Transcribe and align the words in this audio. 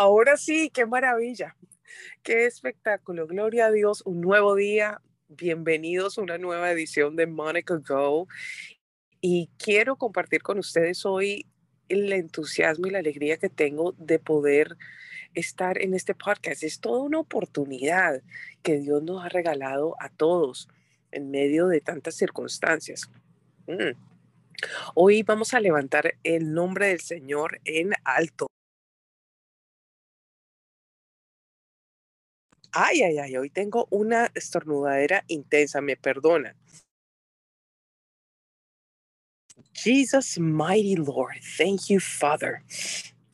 Ahora 0.00 0.36
sí, 0.36 0.70
qué 0.72 0.86
maravilla, 0.86 1.56
qué 2.22 2.46
espectáculo. 2.46 3.26
Gloria 3.26 3.66
a 3.66 3.72
Dios, 3.72 4.02
un 4.06 4.20
nuevo 4.20 4.54
día. 4.54 5.02
Bienvenidos 5.26 6.16
a 6.16 6.22
una 6.22 6.38
nueva 6.38 6.70
edición 6.70 7.16
de 7.16 7.26
Monica 7.26 7.74
Go. 7.84 8.28
Y 9.20 9.50
quiero 9.58 9.96
compartir 9.96 10.40
con 10.40 10.60
ustedes 10.60 11.04
hoy 11.04 11.46
el 11.88 12.12
entusiasmo 12.12 12.86
y 12.86 12.90
la 12.90 13.00
alegría 13.00 13.38
que 13.38 13.48
tengo 13.48 13.90
de 13.98 14.20
poder 14.20 14.76
estar 15.34 15.82
en 15.82 15.94
este 15.94 16.14
podcast. 16.14 16.62
Es 16.62 16.78
toda 16.78 17.02
una 17.02 17.18
oportunidad 17.18 18.22
que 18.62 18.78
Dios 18.78 19.02
nos 19.02 19.24
ha 19.24 19.28
regalado 19.28 19.96
a 19.98 20.10
todos 20.10 20.68
en 21.10 21.32
medio 21.32 21.66
de 21.66 21.80
tantas 21.80 22.14
circunstancias. 22.14 23.10
Mm. 23.66 23.98
Hoy 24.94 25.24
vamos 25.24 25.54
a 25.54 25.60
levantar 25.60 26.14
el 26.22 26.54
nombre 26.54 26.86
del 26.86 27.00
Señor 27.00 27.60
en 27.64 27.94
alto. 28.04 28.46
Ay, 32.72 33.02
ay, 33.02 33.18
ay, 33.18 33.36
hoy 33.36 33.50
tengo 33.50 33.88
una 33.90 34.30
estornudadera 34.34 35.24
intensa, 35.28 35.80
me 35.80 35.96
perdona. 35.96 36.54
Jesus, 39.72 40.38
mighty 40.38 40.96
Lord, 40.96 41.40
thank 41.56 41.88
you, 41.88 42.00
Father. 42.00 42.62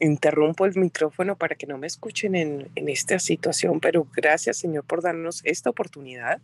Interrumpo 0.00 0.66
el 0.66 0.76
micrófono 0.76 1.36
para 1.36 1.54
que 1.54 1.66
no 1.66 1.78
me 1.78 1.86
escuchen 1.86 2.34
en, 2.34 2.70
en 2.74 2.88
esta 2.88 3.18
situación, 3.18 3.80
pero 3.80 4.06
gracias, 4.14 4.58
Señor, 4.58 4.84
por 4.84 5.02
darnos 5.02 5.40
esta 5.44 5.70
oportunidad 5.70 6.40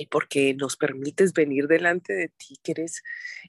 y 0.00 0.06
porque 0.06 0.54
nos 0.54 0.78
permites 0.78 1.34
venir 1.34 1.66
delante 1.66 2.14
de 2.14 2.28
ti, 2.28 2.58
que 2.62 2.72
eres 2.72 3.02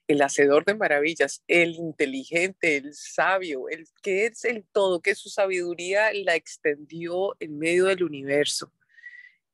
el 0.08 0.22
hacedor 0.22 0.66
de 0.66 0.76
maravillas, 0.76 1.46
el 1.48 1.76
inteligente, 1.76 2.76
el 2.76 2.94
sabio, 2.94 3.70
el 3.70 3.88
que 4.04 4.26
es 4.26 4.44
el 4.44 4.66
todo, 4.74 5.02
que 5.02 5.16
su 5.16 5.30
sabiduría 5.30 6.12
la 6.14 6.36
extendió 6.36 7.38
en 7.40 7.58
medio 7.58 7.86
del 7.86 8.04
universo. 8.04 8.74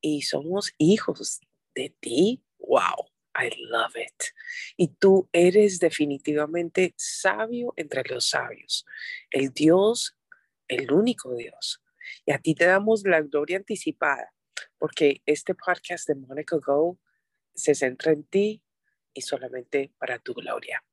Y 0.02 0.24
somos 0.24 0.74
hijos 0.80 1.40
de 1.76 1.96
ti. 2.00 2.44
Wow, 2.58 3.12
I 3.36 3.52
love 3.70 3.96
it. 3.96 4.24
Y 4.76 4.88
tú 4.88 5.30
eres 5.34 5.78
definitivamente 5.78 6.96
sabio 6.98 7.76
entre 7.76 8.02
los 8.10 8.28
sabios, 8.28 8.88
el 9.30 9.52
Dios, 9.52 10.18
el 10.68 10.92
único 10.92 11.36
Dios. 11.36 11.84
Y 12.26 12.32
a 12.32 12.40
ti 12.40 12.56
te 12.56 12.66
damos 12.66 13.04
la 13.04 13.22
gloria 13.22 13.58
anticipada 13.58 14.34
porque 14.78 15.22
este 15.26 15.56
podcast 15.56 16.08
de 16.08 16.16
Monica 16.16 16.58
Go 16.58 17.00
se 17.54 17.76
centra 17.76 18.12
en 18.12 18.24
ti 18.24 18.64
y 19.14 19.22
solamente 19.22 19.92
para 19.98 20.20
tu 20.20 20.34
gloria. 20.34 20.84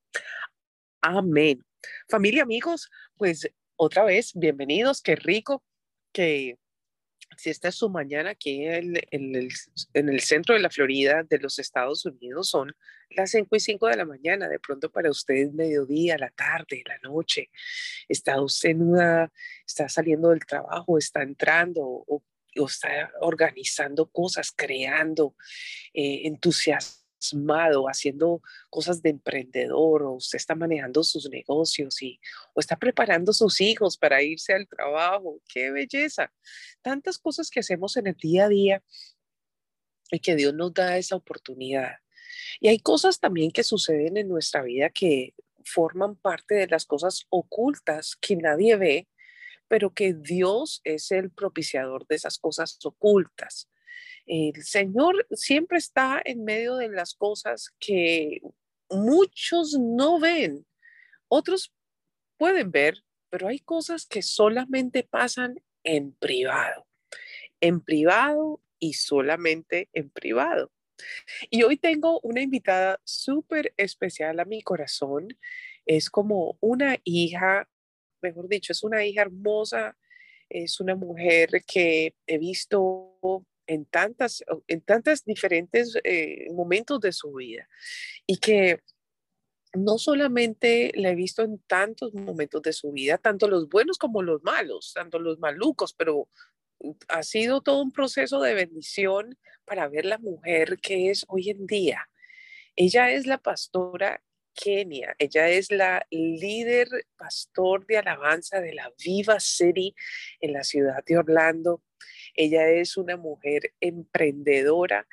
Amén. 1.00 1.64
Familia, 2.08 2.42
amigos, 2.42 2.90
pues 3.16 3.50
otra 3.76 4.04
vez, 4.04 4.32
bienvenidos. 4.34 5.02
Qué 5.02 5.16
rico 5.16 5.62
que 6.12 6.58
si 7.36 7.50
esta 7.50 7.68
es 7.68 7.74
su 7.74 7.90
mañana 7.90 8.30
aquí 8.30 8.64
en, 8.64 8.96
el, 9.10 9.50
en, 9.92 10.08
el, 10.08 10.20
centro 10.20 10.54
de 10.54 10.60
la 10.60 10.70
Florida 10.70 11.22
de 11.24 11.38
los 11.38 11.58
Estados 11.58 12.04
Unidos, 12.04 12.48
son 12.48 12.74
las 13.10 13.30
5 13.32 13.56
y 13.56 13.60
5 13.60 13.88
de 13.88 13.96
la 13.96 14.04
mañana. 14.04 14.48
De 14.48 14.60
pronto 14.60 14.90
para 14.90 15.10
usted 15.10 15.50
mediodía, 15.50 16.16
la 16.18 16.30
tarde, 16.30 16.82
la 16.86 16.98
noche. 16.98 17.50
Está 18.08 18.40
usted 18.40 18.70
en 18.70 18.82
una, 18.82 19.32
está 19.66 19.88
saliendo 19.88 20.30
del 20.30 20.46
trabajo, 20.46 20.98
está 20.98 21.22
entrando 21.22 21.82
o 21.84 22.22
o 22.58 22.66
está 22.66 23.12
organizando 23.20 24.06
cosas, 24.06 24.52
creando, 24.54 25.34
eh, 25.92 26.22
entusiasmado, 26.24 27.86
haciendo 27.88 28.42
cosas 28.70 29.02
de 29.02 29.10
emprendedor, 29.10 30.02
o 30.02 30.12
usted 30.12 30.36
está 30.36 30.54
manejando 30.54 31.02
sus 31.02 31.28
negocios 31.30 32.02
y, 32.02 32.20
o 32.52 32.60
está 32.60 32.76
preparando 32.76 33.32
sus 33.32 33.60
hijos 33.60 33.96
para 33.96 34.22
irse 34.22 34.52
al 34.52 34.68
trabajo. 34.68 35.40
¡Qué 35.48 35.70
belleza! 35.70 36.32
Tantas 36.82 37.18
cosas 37.18 37.50
que 37.50 37.60
hacemos 37.60 37.96
en 37.96 38.08
el 38.08 38.14
día 38.14 38.44
a 38.44 38.48
día 38.48 38.82
y 40.10 40.20
que 40.20 40.36
Dios 40.36 40.54
nos 40.54 40.72
da 40.72 40.96
esa 40.98 41.16
oportunidad. 41.16 41.96
Y 42.60 42.68
hay 42.68 42.78
cosas 42.78 43.20
también 43.20 43.50
que 43.50 43.64
suceden 43.64 44.16
en 44.16 44.28
nuestra 44.28 44.62
vida 44.62 44.90
que 44.90 45.34
forman 45.64 46.16
parte 46.16 46.54
de 46.54 46.66
las 46.66 46.84
cosas 46.84 47.26
ocultas 47.30 48.16
que 48.20 48.36
nadie 48.36 48.76
ve, 48.76 49.08
pero 49.68 49.92
que 49.92 50.14
Dios 50.14 50.80
es 50.84 51.10
el 51.10 51.30
propiciador 51.30 52.06
de 52.06 52.16
esas 52.16 52.38
cosas 52.38 52.78
ocultas. 52.84 53.70
El 54.26 54.62
Señor 54.62 55.26
siempre 55.32 55.78
está 55.78 56.20
en 56.24 56.44
medio 56.44 56.76
de 56.76 56.88
las 56.88 57.14
cosas 57.14 57.74
que 57.78 58.40
muchos 58.90 59.78
no 59.78 60.18
ven, 60.18 60.66
otros 61.28 61.74
pueden 62.36 62.70
ver, 62.70 63.02
pero 63.30 63.48
hay 63.48 63.58
cosas 63.58 64.06
que 64.06 64.22
solamente 64.22 65.02
pasan 65.02 65.60
en 65.82 66.12
privado, 66.12 66.86
en 67.60 67.80
privado 67.80 68.60
y 68.78 68.94
solamente 68.94 69.88
en 69.92 70.10
privado. 70.10 70.70
Y 71.50 71.62
hoy 71.62 71.76
tengo 71.76 72.20
una 72.20 72.42
invitada 72.42 73.00
súper 73.04 73.74
especial 73.76 74.38
a 74.40 74.44
mi 74.44 74.62
corazón. 74.62 75.28
Es 75.86 76.10
como 76.10 76.56
una 76.60 76.98
hija 77.04 77.68
mejor 78.24 78.48
dicho, 78.48 78.72
es 78.72 78.82
una 78.82 79.04
hija 79.04 79.22
hermosa, 79.22 79.96
es 80.48 80.80
una 80.80 80.96
mujer 80.96 81.50
que 81.66 82.14
he 82.26 82.38
visto 82.38 83.18
en 83.66 83.84
tantas, 83.86 84.42
en 84.66 84.80
tantas 84.80 85.24
diferentes 85.24 85.96
eh, 86.04 86.46
momentos 86.52 87.00
de 87.00 87.12
su 87.12 87.32
vida 87.34 87.68
y 88.26 88.38
que 88.38 88.80
no 89.74 89.98
solamente 89.98 90.92
la 90.94 91.10
he 91.10 91.14
visto 91.14 91.42
en 91.42 91.58
tantos 91.66 92.14
momentos 92.14 92.62
de 92.62 92.72
su 92.72 92.92
vida, 92.92 93.18
tanto 93.18 93.48
los 93.48 93.68
buenos 93.68 93.98
como 93.98 94.22
los 94.22 94.42
malos, 94.42 94.92
tanto 94.94 95.18
los 95.18 95.38
malucos, 95.38 95.94
pero 95.94 96.28
ha 97.08 97.22
sido 97.22 97.60
todo 97.60 97.82
un 97.82 97.90
proceso 97.90 98.40
de 98.40 98.54
bendición 98.54 99.38
para 99.64 99.88
ver 99.88 100.04
la 100.04 100.18
mujer 100.18 100.78
que 100.80 101.10
es 101.10 101.24
hoy 101.28 101.50
en 101.50 101.66
día. 101.66 102.08
Ella 102.76 103.10
es 103.10 103.26
la 103.26 103.38
pastora 103.38 104.22
Kenia. 104.54 105.14
Ella 105.18 105.48
es 105.48 105.70
la 105.70 106.06
líder 106.10 106.88
pastor 107.16 107.86
de 107.86 107.98
alabanza 107.98 108.60
de 108.60 108.74
la 108.74 108.92
Viva 109.04 109.40
City 109.40 109.94
en 110.40 110.52
la 110.52 110.64
ciudad 110.64 111.04
de 111.04 111.18
Orlando. 111.18 111.82
Ella 112.34 112.68
es 112.68 112.96
una 112.96 113.16
mujer 113.16 113.74
emprendedora, 113.80 115.06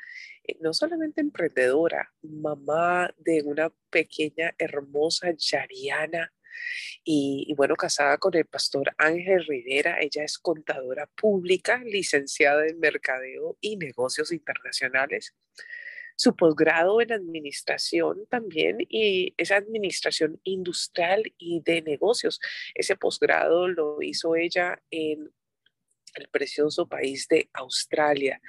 eh, 0.43 0.57
no 0.61 0.73
solamente 0.73 1.21
emprendedora, 1.21 2.13
mamá 2.21 3.13
de 3.17 3.43
una 3.43 3.71
pequeña 3.89 4.53
hermosa 4.57 5.33
Yariana. 5.35 6.33
Y, 7.03 7.45
y, 7.47 7.53
bueno, 7.55 7.75
casada 7.75 8.17
con 8.17 8.35
el 8.35 8.45
pastor 8.45 8.93
Ángel 8.97 9.45
Rivera, 9.45 9.97
ella 9.99 10.23
es 10.23 10.37
contadora 10.37 11.07
pública, 11.07 11.81
licenciada 11.83 12.67
en 12.67 12.79
mercadeo 12.79 13.57
y 13.61 13.77
negocios 13.77 14.31
internacionales 14.31 15.33
su 16.15 16.35
posgrado 16.35 17.01
en 17.01 17.11
administración 17.11 18.25
también 18.29 18.77
y 18.89 19.33
esa 19.37 19.57
administración 19.57 20.39
industrial 20.43 21.23
y 21.37 21.61
de 21.61 21.81
negocios. 21.81 22.39
Ese 22.75 22.95
posgrado 22.95 23.67
lo 23.67 24.01
hizo 24.01 24.35
ella 24.35 24.81
en 24.91 25.31
el 26.15 26.27
precioso 26.29 26.87
país 26.87 27.27
de 27.27 27.49
Australia. 27.53 28.41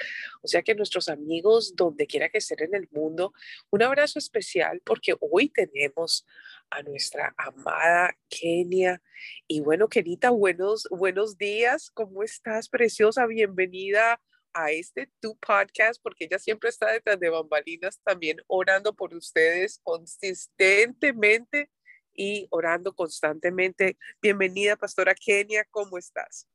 O 0.42 0.48
sea 0.48 0.62
que 0.62 0.74
nuestros 0.74 1.08
amigos, 1.08 1.74
donde 1.76 2.06
quiera 2.06 2.28
que 2.28 2.38
estén 2.38 2.60
en 2.60 2.74
el 2.74 2.88
mundo, 2.90 3.32
un 3.70 3.82
abrazo 3.82 4.18
especial 4.18 4.80
porque 4.84 5.14
hoy 5.20 5.48
tenemos 5.48 6.26
a 6.70 6.82
nuestra 6.82 7.34
amada 7.36 8.16
Kenia. 8.28 9.02
Y 9.46 9.60
bueno, 9.60 9.88
Kenita, 9.88 10.30
buenos, 10.30 10.88
buenos 10.90 11.36
días. 11.38 11.90
¿Cómo 11.90 12.22
estás, 12.22 12.68
preciosa? 12.68 13.26
Bienvenida 13.26 14.20
a 14.54 14.70
este 14.70 15.10
tu 15.20 15.36
podcast 15.38 16.00
porque 16.02 16.24
ella 16.24 16.38
siempre 16.38 16.70
está 16.70 16.90
detrás 16.90 17.18
de 17.18 17.30
bambalinas 17.30 18.00
también 18.04 18.38
orando 18.46 18.94
por 18.94 19.14
ustedes 19.14 19.80
consistentemente 19.82 21.70
y 22.14 22.46
orando 22.50 22.94
constantemente. 22.94 23.96
Bienvenida, 24.20 24.76
Pastora 24.76 25.14
Kenia, 25.14 25.64
¿cómo 25.70 25.98
estás? 25.98 26.46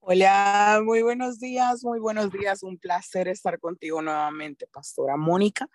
Hola, 0.00 0.80
muy 0.84 1.02
buenos 1.02 1.38
días, 1.38 1.84
muy 1.84 2.00
buenos 2.00 2.32
días. 2.32 2.62
Un 2.62 2.78
placer 2.78 3.28
estar 3.28 3.58
contigo 3.60 4.02
nuevamente, 4.02 4.66
Pastora 4.66 5.16
Mónica. 5.16 5.68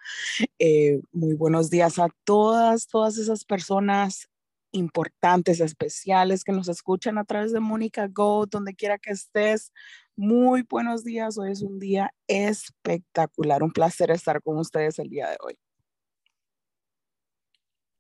Eh, 0.59 0.99
muy 1.11 1.33
buenos 1.33 1.69
días 1.69 1.97
a 1.99 2.09
todas, 2.25 2.87
todas 2.87 3.17
esas 3.17 3.45
personas 3.45 4.29
importantes, 4.75 5.59
especiales 5.59 6.43
que 6.43 6.51
nos 6.51 6.67
escuchan 6.67 7.17
a 7.17 7.25
través 7.25 7.51
de 7.51 7.59
Mónica 7.59 8.07
Go, 8.07 8.45
donde 8.45 8.75
quiera 8.75 8.97
que 8.97 9.11
estés. 9.11 9.71
Muy 10.15 10.63
buenos 10.69 11.03
días, 11.03 11.37
hoy 11.37 11.51
es 11.51 11.61
un 11.61 11.79
día 11.79 12.13
espectacular, 12.27 13.63
un 13.63 13.71
placer 13.71 14.11
estar 14.11 14.41
con 14.41 14.57
ustedes 14.57 14.99
el 14.99 15.09
día 15.09 15.29
de 15.29 15.37
hoy. 15.41 15.57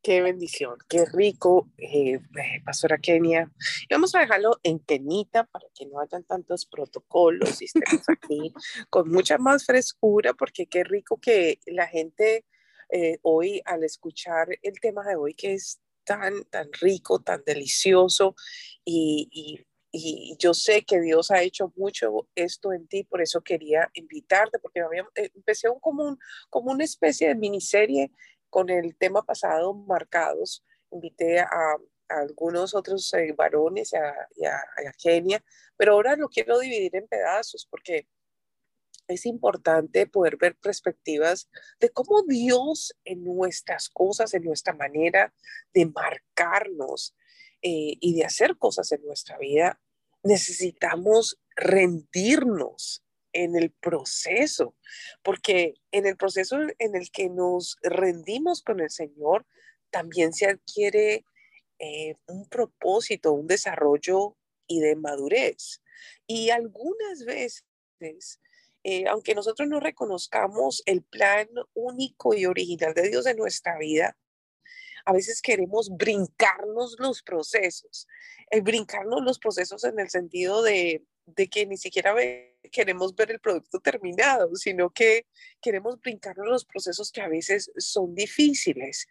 Qué 0.03 0.21
bendición, 0.21 0.77
qué 0.87 1.03
rico, 1.05 1.67
eh, 1.79 2.13
eh, 2.13 2.61
Pastora 2.63 2.99
Kenia. 2.99 3.51
Y 3.89 3.93
vamos 3.93 4.13
a 4.13 4.19
dejarlo 4.19 4.59
en 4.61 4.79
tenita 4.79 5.45
para 5.45 5.65
que 5.73 5.87
no 5.87 5.99
hayan 5.99 6.23
tantos 6.23 6.67
protocolos 6.67 7.59
y 7.61 7.65
estemos 7.65 8.07
aquí 8.07 8.53
con 8.91 9.09
mucha 9.09 9.39
más 9.39 9.65
frescura, 9.65 10.33
porque 10.33 10.67
qué 10.67 10.83
rico 10.83 11.17
que 11.19 11.59
la 11.65 11.87
gente 11.87 12.45
eh, 12.89 13.17
hoy, 13.23 13.63
al 13.65 13.83
escuchar 13.83 14.47
el 14.61 14.79
tema 14.79 15.03
de 15.03 15.15
hoy, 15.15 15.33
que 15.33 15.53
es 15.53 15.79
tan, 16.05 16.45
tan 16.45 16.71
rico, 16.73 17.19
tan 17.19 17.43
delicioso 17.45 18.35
y, 18.85 19.27
y 19.31 19.65
y 19.97 20.35
yo 20.39 20.53
sé 20.53 20.83
que 20.83 20.99
Dios 20.99 21.31
ha 21.31 21.41
hecho 21.41 21.71
mucho 21.77 22.27
esto 22.35 22.73
en 22.73 22.85
ti, 22.85 23.05
por 23.05 23.21
eso 23.21 23.41
quería 23.41 23.89
invitarte, 23.93 24.59
porque 24.59 24.81
eh, 24.81 25.31
empecé 25.33 25.69
un, 25.69 25.79
como, 25.79 26.03
un, 26.03 26.19
como 26.49 26.71
una 26.71 26.83
especie 26.83 27.29
de 27.29 27.35
miniserie 27.35 28.11
con 28.49 28.69
el 28.69 28.97
tema 28.97 29.23
pasado, 29.23 29.73
Marcados. 29.73 30.65
Invité 30.91 31.39
a, 31.39 31.77
algunos 32.09 32.75
otros 32.75 33.11
eh, 33.13 33.33
varones 33.37 33.93
y 34.35 34.45
a, 34.45 34.57
a, 34.57 34.91
Kenia, 35.01 35.41
pero 35.77 35.93
ahora 35.93 36.17
lo 36.17 36.27
quiero 36.27 36.59
dividir 36.59 36.97
en 36.97 37.07
pedazos 37.07 37.65
porque 37.71 38.05
es 39.07 39.25
importante 39.25 40.07
poder 40.07 40.37
ver 40.37 40.55
perspectivas 40.55 41.49
de 41.79 41.89
cómo 41.89 42.23
Dios 42.23 42.95
en 43.03 43.23
nuestras 43.23 43.89
cosas, 43.89 44.33
en 44.33 44.43
nuestra 44.43 44.73
manera 44.73 45.33
de 45.73 45.85
marcarnos 45.85 47.15
eh, 47.61 47.97
y 47.99 48.15
de 48.15 48.25
hacer 48.25 48.57
cosas 48.57 48.91
en 48.91 49.03
nuestra 49.03 49.37
vida, 49.37 49.79
necesitamos 50.23 51.39
rendirnos 51.55 53.03
en 53.33 53.55
el 53.55 53.71
proceso, 53.71 54.75
porque 55.21 55.75
en 55.91 56.05
el 56.05 56.15
proceso 56.15 56.57
en 56.79 56.95
el 56.95 57.11
que 57.11 57.29
nos 57.29 57.77
rendimos 57.81 58.61
con 58.61 58.79
el 58.79 58.89
Señor, 58.89 59.45
también 59.91 60.33
se 60.33 60.47
adquiere 60.47 61.25
eh, 61.79 62.15
un 62.27 62.47
propósito, 62.47 63.33
un 63.33 63.47
desarrollo 63.47 64.37
y 64.67 64.79
de 64.79 64.95
madurez. 64.95 65.81
Y 66.27 66.49
algunas 66.49 67.25
veces, 67.25 68.39
eh, 68.87 69.05
aunque 69.09 69.33
nosotros 69.33 69.67
no 69.67 69.79
reconozcamos 69.79 70.83
el 70.85 71.01
plan 71.01 71.49
único 71.73 72.35
y 72.35 72.45
original 72.45 72.93
de 72.93 73.09
Dios 73.09 73.25
en 73.25 73.35
nuestra 73.35 73.79
vida, 73.79 74.15
a 75.05 75.11
veces 75.11 75.41
queremos 75.41 75.89
brincarnos 75.89 76.95
los 76.99 77.23
procesos, 77.23 78.07
eh, 78.51 78.61
brincarnos 78.61 79.23
los 79.23 79.39
procesos 79.39 79.83
en 79.85 79.99
el 79.99 80.11
sentido 80.11 80.61
de, 80.61 81.03
que 81.49 81.65
ni 81.65 81.77
siquiera 81.77 82.13
queremos 82.71 83.15
ver 83.15 83.31
el 83.31 83.39
producto 83.39 83.79
terminado, 83.79 84.55
sino 84.55 84.91
que 84.91 85.25
queremos 85.63 85.99
brincarnos 85.99 86.45
los 86.45 86.63
procesos 86.63 87.11
que 87.11 87.21
a 87.21 87.27
veces 87.27 87.71
son 87.77 88.13
difíciles. 88.13 89.07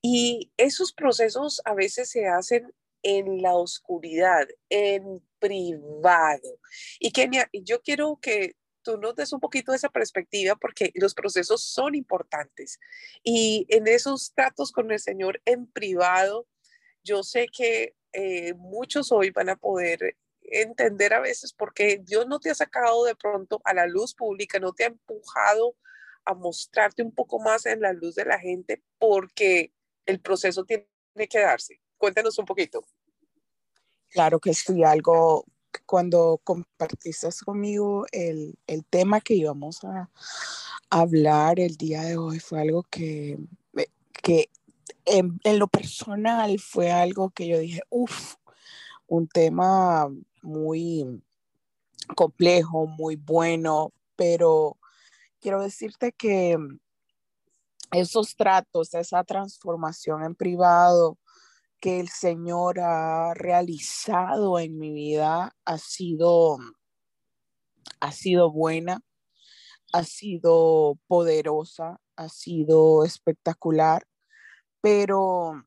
Y 0.00 0.52
esos 0.56 0.94
procesos 0.94 1.60
a 1.66 1.74
veces 1.74 2.08
se 2.08 2.26
hacen 2.28 2.72
en 3.02 3.42
la 3.42 3.52
oscuridad, 3.52 4.48
en 4.70 5.22
privado. 5.38 6.58
Y 6.98 7.10
Kenia, 7.12 7.50
yo 7.52 7.82
quiero 7.82 8.18
que 8.22 8.56
tú 8.88 8.96
nos 8.96 9.14
des 9.14 9.34
un 9.34 9.40
poquito 9.40 9.72
de 9.72 9.76
esa 9.76 9.90
perspectiva 9.90 10.56
porque 10.56 10.92
los 10.94 11.12
procesos 11.12 11.62
son 11.62 11.94
importantes. 11.94 12.80
Y 13.22 13.66
en 13.68 13.86
esos 13.86 14.32
tratos 14.32 14.72
con 14.72 14.90
el 14.90 14.98
Señor 14.98 15.42
en 15.44 15.66
privado, 15.66 16.46
yo 17.04 17.22
sé 17.22 17.48
que 17.54 17.94
eh, 18.14 18.54
muchos 18.54 19.12
hoy 19.12 19.28
van 19.30 19.50
a 19.50 19.56
poder 19.56 20.16
entender 20.40 21.12
a 21.12 21.20
veces 21.20 21.52
porque 21.52 22.00
Dios 22.02 22.26
no 22.26 22.40
te 22.40 22.48
ha 22.48 22.54
sacado 22.54 23.04
de 23.04 23.14
pronto 23.14 23.60
a 23.64 23.74
la 23.74 23.86
luz 23.86 24.14
pública, 24.14 24.58
no 24.58 24.72
te 24.72 24.84
ha 24.84 24.86
empujado 24.86 25.76
a 26.24 26.32
mostrarte 26.32 27.02
un 27.02 27.12
poco 27.12 27.38
más 27.38 27.66
en 27.66 27.82
la 27.82 27.92
luz 27.92 28.14
de 28.14 28.24
la 28.24 28.38
gente 28.38 28.82
porque 28.98 29.74
el 30.06 30.18
proceso 30.20 30.64
tiene 30.64 30.88
que 31.28 31.40
darse. 31.40 31.78
Cuéntanos 31.98 32.38
un 32.38 32.46
poquito. 32.46 32.86
Claro 34.08 34.40
que 34.40 34.54
sí, 34.54 34.82
algo 34.82 35.44
cuando 35.88 36.38
compartiste 36.44 37.30
conmigo 37.46 38.04
el, 38.12 38.58
el, 38.66 38.84
tema 38.84 39.22
que 39.22 39.32
íbamos 39.32 39.82
a 39.84 40.10
hablar 40.90 41.58
el 41.58 41.78
día 41.78 42.02
de 42.02 42.18
hoy 42.18 42.40
fue 42.40 42.60
algo 42.60 42.82
que, 42.90 43.38
que 44.12 44.50
en, 45.06 45.40
en 45.44 45.58
lo 45.58 45.66
personal 45.66 46.58
fue 46.58 46.92
algo 46.92 47.30
que 47.30 47.48
yo 47.48 47.58
dije, 47.58 47.80
uff, 47.88 48.34
un 49.06 49.28
tema 49.28 50.06
muy 50.42 51.22
complejo, 52.14 52.86
muy 52.86 53.16
bueno, 53.16 53.94
pero 54.14 54.76
quiero 55.40 55.62
decirte 55.62 56.12
que 56.12 56.58
esos 57.92 58.36
tratos, 58.36 58.92
esa 58.92 59.24
transformación 59.24 60.22
en 60.22 60.34
privado, 60.34 61.16
que 61.80 62.00
el 62.00 62.08
Señor 62.08 62.80
ha 62.80 63.34
realizado 63.34 64.58
en 64.58 64.78
mi 64.78 64.92
vida 64.92 65.54
ha 65.64 65.78
sido, 65.78 66.58
ha 68.00 68.12
sido 68.12 68.50
buena, 68.50 69.00
ha 69.92 70.04
sido 70.04 70.98
poderosa, 71.06 72.00
ha 72.16 72.28
sido 72.28 73.04
espectacular, 73.04 74.06
pero 74.80 75.64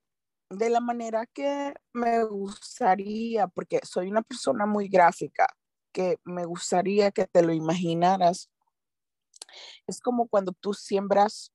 de 0.50 0.70
la 0.70 0.82
manera 0.82 1.26
que 1.28 1.74
me 1.94 2.24
gustaría, 2.26 3.48
porque 3.48 3.80
soy 3.84 4.10
una 4.10 4.22
persona 4.22 4.66
muy 4.66 4.90
gráfica, 4.90 5.48
que 5.94 6.18
me 6.26 6.46
gustaría 6.46 7.12
que 7.12 7.26
te 7.26 7.42
lo 7.42 7.54
imaginaras, 7.54 8.50
es 9.88 10.00
como 10.02 10.28
cuando 10.28 10.54
tú 10.54 10.74
siembras 10.74 11.52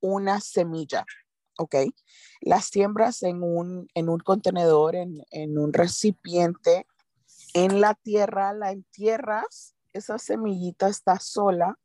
una 0.00 0.40
semilla 0.40 1.04
¿ok? 1.60 1.76
Las 2.40 2.66
siembras 2.66 3.22
en 3.22 3.42
un, 3.42 3.86
en 3.94 4.08
un 4.08 4.18
contenedor, 4.18 4.96
en, 4.96 5.22
en 5.30 5.58
un 5.58 5.74
recipiente, 5.74 6.86
en 7.52 7.82
la 7.82 7.94
tierra, 7.94 8.54
la 8.54 8.72
entierras, 8.72 9.74
esa 9.92 10.18
semillita 10.18 10.88
está 10.88 11.20
sola 11.20 11.78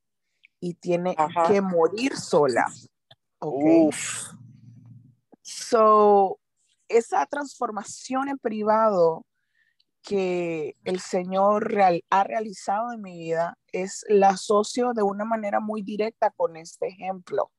y 0.62 0.76
tiene 0.76 1.16
que 1.48 1.60
morir 1.60 2.16
sola. 2.16 2.66
¿ok? 3.40 3.94
So, 5.42 6.40
esa 6.88 7.26
transformación 7.26 8.30
en 8.30 8.38
privado 8.38 9.26
que 10.04 10.78
el 10.86 11.02
Señor 11.02 11.70
real, 11.70 12.06
ha 12.10 12.24
realizado 12.24 12.94
en 12.94 13.02
mi 13.02 13.18
vida 13.18 13.58
es 13.74 14.06
la 14.08 14.30
asocio 14.30 14.94
de 14.94 15.04
una 15.04 15.26
manera 15.26 15.60
muy 15.60 15.82
directa 15.82 16.32
con 16.32 16.56
este 16.56 16.88
ejemplo 16.88 17.52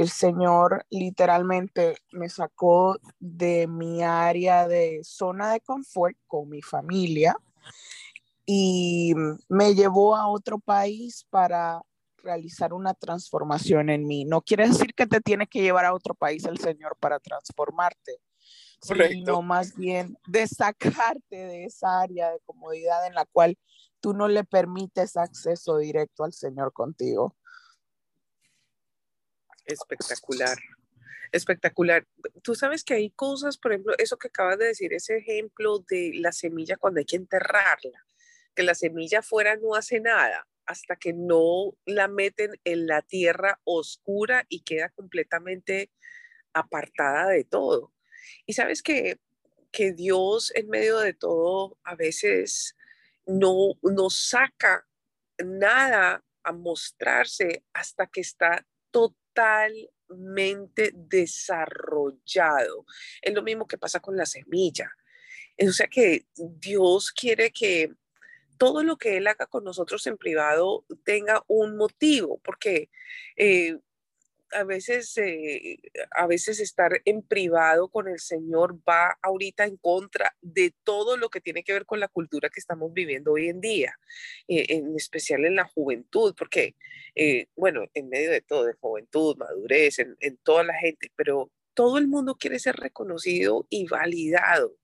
el 0.00 0.08
Señor 0.08 0.86
literalmente 0.88 1.98
me 2.10 2.30
sacó 2.30 2.96
de 3.18 3.66
mi 3.66 4.02
área 4.02 4.66
de 4.66 5.00
zona 5.04 5.52
de 5.52 5.60
confort 5.60 6.16
con 6.26 6.48
mi 6.48 6.62
familia 6.62 7.36
y 8.46 9.12
me 9.48 9.74
llevó 9.74 10.16
a 10.16 10.26
otro 10.28 10.58
país 10.58 11.26
para 11.28 11.82
realizar 12.22 12.72
una 12.72 12.94
transformación 12.94 13.90
en 13.90 14.06
mí. 14.06 14.24
No 14.24 14.40
quiere 14.40 14.68
decir 14.68 14.94
que 14.94 15.06
te 15.06 15.20
tiene 15.20 15.46
que 15.46 15.60
llevar 15.60 15.84
a 15.84 15.92
otro 15.92 16.14
país 16.14 16.46
el 16.46 16.58
Señor 16.58 16.96
para 16.98 17.18
transformarte, 17.20 18.22
sino 18.80 19.42
más 19.42 19.76
bien 19.76 20.16
de 20.26 20.46
sacarte 20.46 21.36
de 21.36 21.64
esa 21.64 22.00
área 22.00 22.30
de 22.30 22.40
comodidad 22.46 23.06
en 23.06 23.14
la 23.14 23.26
cual 23.26 23.58
tú 24.00 24.14
no 24.14 24.28
le 24.28 24.44
permites 24.44 25.18
acceso 25.18 25.76
directo 25.76 26.24
al 26.24 26.32
Señor 26.32 26.72
contigo. 26.72 27.36
Espectacular. 29.64 30.58
Espectacular. 31.32 32.06
Tú 32.42 32.54
sabes 32.54 32.82
que 32.82 32.94
hay 32.94 33.10
cosas, 33.10 33.56
por 33.56 33.72
ejemplo, 33.72 33.94
eso 33.98 34.18
que 34.18 34.28
acabas 34.28 34.58
de 34.58 34.66
decir, 34.66 34.92
ese 34.92 35.18
ejemplo 35.18 35.84
de 35.88 36.12
la 36.14 36.32
semilla 36.32 36.76
cuando 36.76 36.98
hay 36.98 37.04
que 37.04 37.16
enterrarla, 37.16 38.04
que 38.54 38.62
la 38.62 38.74
semilla 38.74 39.22
fuera 39.22 39.56
no 39.56 39.74
hace 39.74 40.00
nada 40.00 40.46
hasta 40.66 40.96
que 40.96 41.12
no 41.12 41.76
la 41.84 42.08
meten 42.08 42.52
en 42.64 42.86
la 42.86 43.02
tierra 43.02 43.60
oscura 43.64 44.46
y 44.48 44.60
queda 44.60 44.88
completamente 44.90 45.90
apartada 46.52 47.28
de 47.28 47.44
todo. 47.44 47.92
Y 48.46 48.52
sabes 48.52 48.82
que, 48.82 49.18
que 49.72 49.92
Dios 49.92 50.52
en 50.54 50.68
medio 50.68 50.98
de 50.98 51.12
todo 51.12 51.78
a 51.84 51.94
veces 51.94 52.76
no 53.26 53.74
nos 53.82 54.28
saca 54.28 54.86
nada 55.38 56.24
a 56.42 56.52
mostrarse 56.52 57.64
hasta 57.72 58.06
que 58.06 58.20
está 58.20 58.64
totalmente 58.90 59.19
totalmente 59.32 60.92
desarrollado. 60.94 62.84
Es 63.22 63.34
lo 63.34 63.42
mismo 63.42 63.66
que 63.66 63.78
pasa 63.78 64.00
con 64.00 64.16
la 64.16 64.26
semilla. 64.26 64.90
O 65.58 65.72
sea 65.72 65.88
que 65.88 66.26
Dios 66.36 67.12
quiere 67.12 67.50
que 67.50 67.92
todo 68.56 68.82
lo 68.82 68.96
que 68.96 69.16
Él 69.16 69.26
haga 69.26 69.46
con 69.46 69.64
nosotros 69.64 70.06
en 70.06 70.16
privado 70.16 70.84
tenga 71.04 71.44
un 71.48 71.76
motivo, 71.76 72.40
porque 72.44 72.90
eh, 73.36 73.78
a 74.52 74.64
veces, 74.64 75.16
eh, 75.18 75.78
a 76.12 76.26
veces 76.26 76.60
estar 76.60 77.00
en 77.04 77.22
privado 77.22 77.88
con 77.88 78.08
el 78.08 78.18
Señor 78.18 78.78
va 78.88 79.18
ahorita 79.22 79.64
en 79.64 79.76
contra 79.76 80.34
de 80.40 80.74
todo 80.84 81.16
lo 81.16 81.28
que 81.28 81.40
tiene 81.40 81.62
que 81.62 81.72
ver 81.72 81.86
con 81.86 82.00
la 82.00 82.08
cultura 82.08 82.50
que 82.50 82.60
estamos 82.60 82.92
viviendo 82.92 83.32
hoy 83.32 83.48
en 83.48 83.60
día, 83.60 83.98
eh, 84.48 84.66
en 84.68 84.96
especial 84.96 85.44
en 85.44 85.56
la 85.56 85.64
juventud, 85.64 86.34
porque, 86.36 86.76
eh, 87.14 87.46
bueno, 87.56 87.84
en 87.94 88.08
medio 88.08 88.30
de 88.30 88.40
todo, 88.40 88.64
de 88.64 88.74
juventud, 88.74 89.36
madurez, 89.36 89.98
en, 89.98 90.16
en 90.20 90.36
toda 90.38 90.64
la 90.64 90.74
gente, 90.74 91.12
pero 91.16 91.50
todo 91.74 91.98
el 91.98 92.08
mundo 92.08 92.36
quiere 92.36 92.58
ser 92.58 92.76
reconocido 92.76 93.66
y 93.70 93.86
validado. 93.86 94.76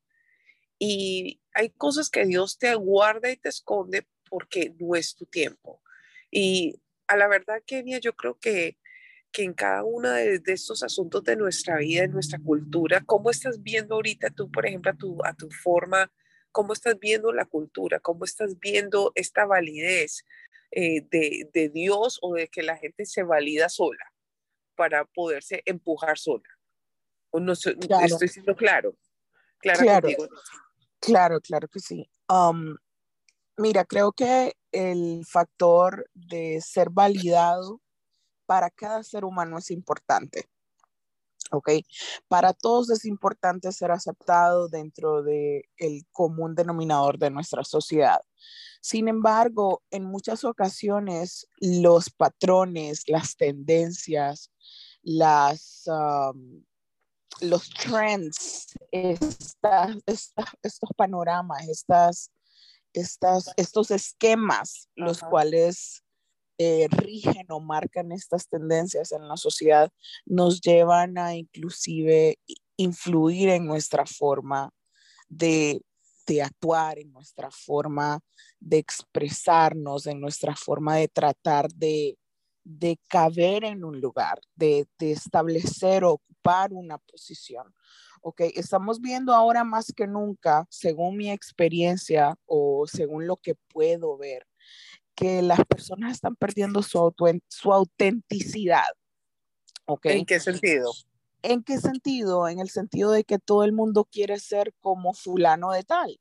Y 0.79 1.41
hay 1.53 1.71
cosas 1.71 2.11
que 2.11 2.25
Dios 2.27 2.59
te 2.59 2.69
aguarda 2.69 3.31
y 3.31 3.37
te 3.37 3.49
esconde 3.49 4.07
porque 4.29 4.75
no 4.79 4.95
es 4.95 5.15
tu 5.15 5.27
tiempo. 5.27 5.83
Y 6.31 6.81
a 7.07 7.17
la 7.17 7.29
verdad, 7.29 7.63
Kenia, 7.67 7.99
yo 7.99 8.15
creo 8.15 8.39
que 8.39 8.77
que 9.33 9.45
en 9.45 9.53
cada 9.53 9.85
uno 9.85 10.11
de, 10.11 10.41
estos 10.47 10.83
asuntos 10.83 11.23
de 11.25 11.37
nuestra 11.37 11.77
vida, 11.77 12.03
de 12.03 12.09
nuestra 12.09 12.39
cultura, 12.39 13.03
¿cómo 13.05 13.31
estás 13.31 13.63
viendo 13.63 13.97
ahorita 13.97 14.31
tú, 14.31 14.51
por 14.51 14.67
ejemplo, 14.67 14.91
a 14.91 14.95
tu, 14.95 15.19
a 15.25 15.35
tu 15.35 15.51
forma 15.51 16.11
cómo 16.57 16.73
estás 16.73 16.99
viendo 16.99 17.33
la 17.33 17.45
cultura, 17.45 18.01
cómo 18.01 18.25
estás 18.25 18.59
viendo 18.59 19.13
esta 19.15 19.45
validez 19.45 20.25
eh, 20.71 21.03
de, 21.11 21.51
de, 21.53 21.69
Dios 21.69 22.19
o 22.23 22.33
de 22.33 22.49
que 22.49 22.63
la 22.63 22.79
gente 22.79 23.05
se 23.05 23.23
valida 23.23 23.69
sola 23.69 24.11
para 24.75 25.05
poderse 25.05 25.63
empujar 25.67 26.17
sola. 26.17 26.49
O 27.29 27.41
no 27.41 27.53
estoy 27.53 28.29
siendo 28.29 28.57
claro. 28.57 28.97
Claro, 29.59 30.09
claro, 30.99 31.41
claro 31.43 31.69
que 31.69 31.81
sí. 31.81 32.11
Um, 32.27 32.75
mira, 33.59 33.85
creo 33.85 34.13
que 34.13 34.55
el 34.73 35.27
factor 35.27 36.09
de 36.15 36.63
ser 36.63 36.89
validado 36.89 37.83
para 38.47 38.71
cada 38.71 39.03
ser 39.03 39.25
humano 39.25 39.59
es 39.59 39.71
importante. 39.71 40.49
¿ok? 41.51 41.71
Para 42.29 42.53
todos 42.53 42.91
es 42.91 43.05
importante 43.05 43.73
ser 43.73 43.91
aceptado 43.91 44.69
dentro 44.69 45.23
del 45.23 45.63
el 45.77 46.07
común 46.13 46.55
denominador 46.55 47.19
de 47.19 47.31
nuestra 47.31 47.65
sociedad. 47.65 48.21
Sin 48.81 49.09
embargo, 49.09 49.83
en 49.91 50.05
muchas 50.05 50.45
ocasiones 50.45 51.49
los 51.61 52.11
patrones, 52.11 53.03
las 53.07 53.37
tendencias, 53.37 54.53
las, 55.03 55.85
um, 55.87 56.63
los 57.41 57.69
trends, 57.71 58.75
estos 58.93 60.91
panoramas, 60.97 61.69
estas, 61.69 62.31
estas, 62.93 63.51
estos 63.57 63.91
esquemas, 63.91 64.89
los 64.95 65.21
cuales 65.21 66.03
eh, 66.59 66.89
rigen 66.91 67.47
o 67.51 67.61
marcan 67.61 68.13
estas 68.13 68.49
tendencias 68.49 69.13
en 69.13 69.29
la 69.29 69.37
sociedad, 69.37 69.91
nos 70.25 70.61
llevan 70.61 71.19
a 71.19 71.35
inclusive 71.35 72.39
influir 72.77 73.49
en 73.51 73.67
nuestra 73.67 74.07
forma 74.07 74.71
de, 75.29 75.83
de 76.27 76.43
actuar, 76.43 76.99
en 76.99 77.13
nuestra 77.13 77.51
forma 77.51 78.21
de 78.61 78.79
expresarnos, 78.79 80.07
en 80.07 80.21
nuestra 80.21 80.55
forma 80.57 80.97
de 80.97 81.09
tratar 81.09 81.69
de, 81.73 82.19
de 82.65 82.99
caber 83.09 83.65
en 83.65 83.85
un 83.85 84.01
lugar, 84.01 84.41
de, 84.55 84.87
de 84.99 85.13
establecer 85.13 86.05
o 86.05 86.13
ocupar 86.13 86.73
una 86.73 86.99
posición. 86.99 87.73
Ok, 88.23 88.41
estamos 88.55 89.01
viendo 89.01 89.33
ahora 89.33 89.63
más 89.63 89.93
que 89.95 90.07
nunca, 90.07 90.67
según 90.69 91.17
mi 91.17 91.31
experiencia 91.31 92.37
o 92.45 92.87
según 92.89 93.27
lo 93.27 93.37
que 93.37 93.55
puedo 93.69 94.17
ver, 94.17 94.47
que 95.17 95.43
las 95.43 95.65
personas 95.65 96.13
están 96.13 96.37
perdiendo 96.37 96.83
su, 96.83 97.13
su 97.49 97.73
autenticidad. 97.73 98.85
¿ok? 99.87 100.07
¿En 100.07 100.27
qué 100.27 100.39
sentido? 100.39 100.93
¿En 101.43 101.63
qué 101.63 101.79
sentido? 101.79 102.49
En 102.49 102.61
el 102.61 102.69
sentido 102.69 103.11
de 103.11 103.25
que 103.25 103.39
todo 103.39 103.65
el 103.65 103.73
mundo 103.73 104.05
quiere 104.05 104.39
ser 104.39 104.75
como 104.81 105.15
fulano 105.15 105.71
de 105.71 105.83
tal. 105.83 106.21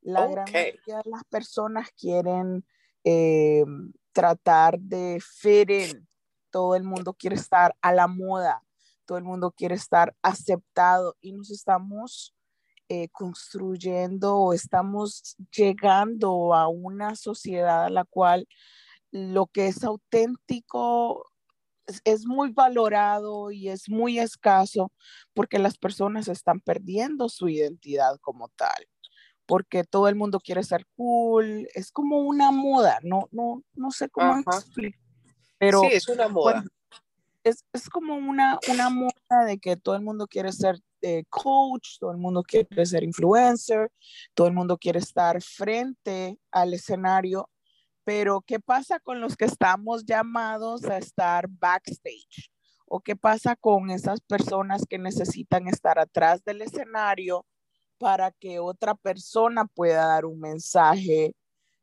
La 0.00 0.26
gran 0.26 0.44
mayoría 0.50 0.96
de 1.04 1.10
las 1.10 1.22
personas 1.30 1.90
quieren 1.92 2.64
eh, 3.04 3.64
tratar 4.12 4.78
de 4.80 5.20
fit 5.24 5.70
in. 5.70 6.08
Todo 6.50 6.74
el 6.74 6.82
mundo 6.82 7.14
quiere 7.14 7.36
estar 7.36 7.76
a 7.80 7.92
la 7.92 8.08
moda. 8.08 8.64
Todo 9.04 9.18
el 9.18 9.24
mundo 9.24 9.52
quiere 9.52 9.74
estar 9.74 10.16
aceptado 10.22 11.16
y 11.20 11.32
nos 11.32 11.50
estamos 11.50 12.34
eh, 12.92 13.08
construyendo 13.10 14.36
o 14.36 14.52
estamos 14.52 15.34
llegando 15.56 16.52
a 16.52 16.68
una 16.68 17.16
sociedad 17.16 17.86
a 17.86 17.88
la 17.88 18.04
cual 18.04 18.46
lo 19.10 19.46
que 19.46 19.68
es 19.68 19.82
auténtico 19.82 21.24
es, 22.04 22.26
muy 22.26 22.52
valorado 22.52 23.50
y 23.50 23.70
es 23.70 23.88
muy 23.88 24.18
escaso 24.18 24.92
porque 25.32 25.58
las 25.58 25.78
personas 25.78 26.28
están 26.28 26.60
perdiendo 26.60 27.30
su 27.30 27.48
identidad 27.48 28.18
como 28.20 28.50
tal 28.50 28.86
porque 29.46 29.84
todo 29.84 30.08
el 30.08 30.14
mundo 30.14 30.38
quiere 30.38 30.62
ser 30.62 30.84
cool, 30.94 31.66
es 31.74 31.90
como 31.92 32.18
una 32.18 32.50
moda, 32.50 32.98
no, 33.02 33.26
no, 33.30 33.62
no 33.72 33.90
sé 33.90 34.10
cómo 34.10 34.38
explicar, 34.38 35.00
pero 35.56 35.80
sí, 35.80 35.88
es 35.92 36.08
una 36.08 36.28
moda. 36.28 36.62
Es, 37.44 37.64
es, 37.72 37.88
como 37.88 38.14
una, 38.16 38.58
una 38.68 38.90
moda 38.90 39.44
de 39.46 39.58
que 39.58 39.76
todo 39.76 39.96
el 39.96 40.02
mundo 40.02 40.26
quiere 40.26 40.52
ser 40.52 40.80
eh, 41.02 41.24
coach, 41.28 41.98
todo 41.98 42.12
el 42.12 42.18
mundo 42.18 42.42
quiere 42.42 42.86
ser 42.86 43.02
influencer, 43.02 43.90
todo 44.34 44.46
el 44.46 44.52
mundo 44.52 44.78
quiere 44.78 45.00
estar 45.00 45.42
frente 45.42 46.38
al 46.50 46.74
escenario, 46.74 47.50
pero 48.04 48.40
¿qué 48.42 48.60
pasa 48.60 49.00
con 49.00 49.20
los 49.20 49.36
que 49.36 49.44
estamos 49.44 50.04
llamados 50.04 50.84
a 50.84 50.98
estar 50.98 51.46
backstage? 51.48 52.50
¿O 52.86 53.00
qué 53.00 53.16
pasa 53.16 53.56
con 53.56 53.90
esas 53.90 54.20
personas 54.20 54.84
que 54.88 54.98
necesitan 54.98 55.66
estar 55.68 55.98
atrás 55.98 56.44
del 56.44 56.62
escenario 56.62 57.46
para 57.98 58.32
que 58.32 58.58
otra 58.58 58.94
persona 58.94 59.64
pueda 59.64 60.06
dar 60.06 60.24
un 60.24 60.40
mensaje 60.40 61.34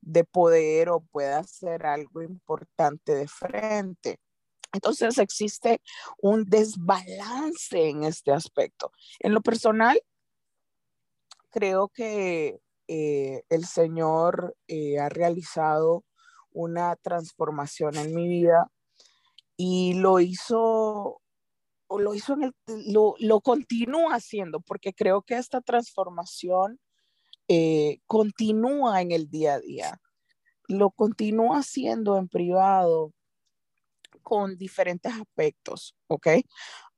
de 0.02 0.24
poder 0.24 0.90
o 0.90 1.02
pueda 1.02 1.40
hacer 1.40 1.86
algo 1.86 2.22
importante 2.22 3.16
de 3.16 3.28
frente? 3.28 4.20
Entonces 4.72 5.18
existe 5.18 5.82
un 6.22 6.46
desbalance 6.46 7.90
en 7.90 8.04
este 8.04 8.32
aspecto. 8.32 8.92
En 9.20 9.34
lo 9.34 9.42
personal, 9.42 10.00
creo 11.50 11.90
que 11.90 12.60
eh, 12.88 13.44
el 13.50 13.66
Señor 13.66 14.56
eh, 14.68 15.00
ha 15.00 15.10
realizado 15.10 16.06
una 16.52 16.96
transformación 16.96 17.96
en 17.96 18.16
mi 18.16 18.28
vida 18.28 18.72
y 19.58 19.94
lo 19.94 20.20
hizo, 20.20 21.22
lo 21.90 22.14
hizo 22.14 22.34
en 22.34 22.44
el, 22.44 22.54
lo, 22.92 23.16
lo 23.20 23.42
continúa 23.42 24.16
haciendo, 24.16 24.60
porque 24.62 24.94
creo 24.94 25.22
que 25.22 25.36
esta 25.36 25.62
transformación 25.62 26.80
eh, 27.48 28.00
continúa 28.06 29.02
en 29.02 29.12
el 29.12 29.30
día 29.30 29.56
a 29.56 29.60
día. 29.60 30.02
Lo 30.68 30.92
continúa 30.92 31.60
haciendo 31.60 32.18
en 32.18 32.30
privado, 32.30 33.12
con 34.22 34.58
diferentes 34.58 35.12
aspectos, 35.14 35.96
¿ok? 36.08 36.28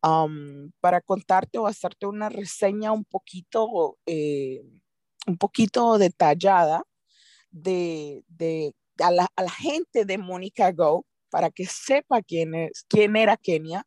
Um, 0.03 0.71
para 0.79 1.01
contarte 1.01 1.57
o 1.57 1.67
hacerte 1.67 2.05
una 2.05 2.29
reseña 2.29 2.91
un 2.91 3.05
poquito, 3.05 3.97
eh, 4.05 4.61
un 5.27 5.37
poquito 5.37 5.97
detallada 5.97 6.83
de, 7.51 8.23
de 8.27 8.73
a, 8.99 9.11
la, 9.11 9.27
a, 9.35 9.43
la, 9.43 9.51
gente 9.51 10.05
de 10.05 10.17
Mónica 10.17 10.71
Go, 10.71 11.05
para 11.29 11.49
que 11.49 11.65
sepa 11.65 12.21
quién, 12.21 12.55
es, 12.55 12.85
quién 12.87 13.15
era 13.15 13.37
Kenia, 13.37 13.85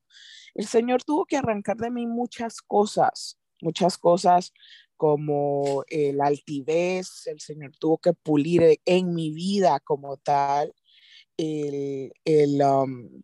el 0.54 0.66
Señor 0.66 1.02
tuvo 1.02 1.24
que 1.26 1.36
arrancar 1.36 1.76
de 1.76 1.90
mí 1.90 2.06
muchas 2.06 2.62
cosas, 2.62 3.38
muchas 3.60 3.98
cosas 3.98 4.52
como 4.96 5.84
el 5.88 6.20
altivez, 6.20 7.26
el 7.26 7.40
Señor 7.40 7.72
tuvo 7.78 7.98
que 7.98 8.12
pulir 8.12 8.80
en 8.84 9.14
mi 9.14 9.32
vida 9.32 9.80
como 9.80 10.16
tal, 10.16 10.72
el, 11.36 12.12
el 12.24 12.62
um, 12.62 13.22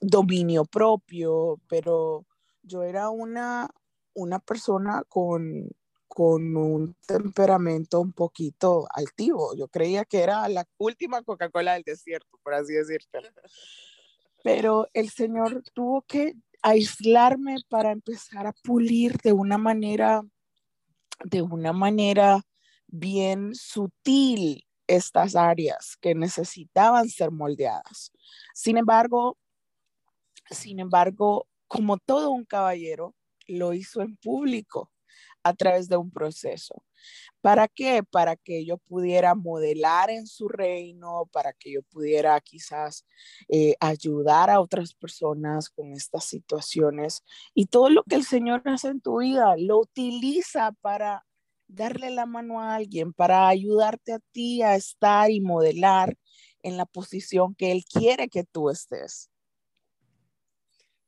dominio 0.00 0.64
propio, 0.64 1.60
pero 1.68 2.26
yo 2.62 2.82
era 2.82 3.10
una, 3.10 3.68
una 4.14 4.38
persona 4.38 5.02
con, 5.08 5.68
con 6.08 6.56
un 6.56 6.96
temperamento 7.06 8.00
un 8.00 8.12
poquito 8.12 8.86
altivo. 8.94 9.54
Yo 9.56 9.68
creía 9.68 10.04
que 10.04 10.20
era 10.20 10.48
la 10.48 10.66
última 10.78 11.22
Coca-Cola 11.22 11.74
del 11.74 11.82
desierto, 11.82 12.38
por 12.42 12.54
así 12.54 12.74
decirlo. 12.74 13.20
Pero 14.42 14.88
el 14.94 15.10
Señor 15.10 15.62
tuvo 15.74 16.02
que 16.02 16.34
aislarme 16.62 17.56
para 17.68 17.90
empezar 17.92 18.46
a 18.46 18.52
pulir 18.52 19.16
de 19.18 19.32
una 19.32 19.58
manera, 19.58 20.22
de 21.24 21.42
una 21.42 21.72
manera 21.72 22.42
bien 22.86 23.54
sutil 23.54 24.64
estas 24.96 25.36
áreas 25.36 25.96
que 26.00 26.14
necesitaban 26.14 27.08
ser 27.08 27.30
moldeadas. 27.30 28.12
Sin 28.54 28.76
embargo, 28.76 29.38
sin 30.50 30.80
embargo, 30.80 31.46
como 31.68 31.98
todo 31.98 32.30
un 32.30 32.44
caballero, 32.44 33.14
lo 33.46 33.72
hizo 33.72 34.02
en 34.02 34.16
público 34.16 34.90
a 35.42 35.54
través 35.54 35.88
de 35.88 35.96
un 35.96 36.10
proceso. 36.10 36.84
¿Para 37.40 37.68
qué? 37.68 38.02
Para 38.02 38.36
que 38.36 38.64
yo 38.66 38.76
pudiera 38.78 39.34
modelar 39.34 40.10
en 40.10 40.26
su 40.26 40.48
reino, 40.48 41.28
para 41.32 41.52
que 41.52 41.72
yo 41.72 41.82
pudiera 41.82 42.38
quizás 42.40 43.06
eh, 43.48 43.74
ayudar 43.80 44.50
a 44.50 44.60
otras 44.60 44.94
personas 44.94 45.70
con 45.70 45.92
estas 45.92 46.24
situaciones. 46.24 47.24
Y 47.54 47.66
todo 47.66 47.88
lo 47.88 48.02
que 48.04 48.16
el 48.16 48.24
Señor 48.24 48.62
hace 48.66 48.88
en 48.88 49.00
tu 49.00 49.20
vida 49.20 49.54
lo 49.56 49.78
utiliza 49.78 50.72
para 50.82 51.24
darle 51.72 52.10
la 52.10 52.26
mano 52.26 52.60
a 52.60 52.74
alguien, 52.74 53.12
para 53.12 53.48
ayudarte 53.48 54.12
a 54.12 54.20
ti 54.32 54.62
a 54.62 54.76
estar 54.76 55.30
y 55.30 55.40
modelar 55.40 56.16
en 56.62 56.76
la 56.76 56.86
posición 56.86 57.54
que 57.54 57.72
Él 57.72 57.84
quiere 57.84 58.28
que 58.28 58.44
tú 58.44 58.70
estés 58.70 59.30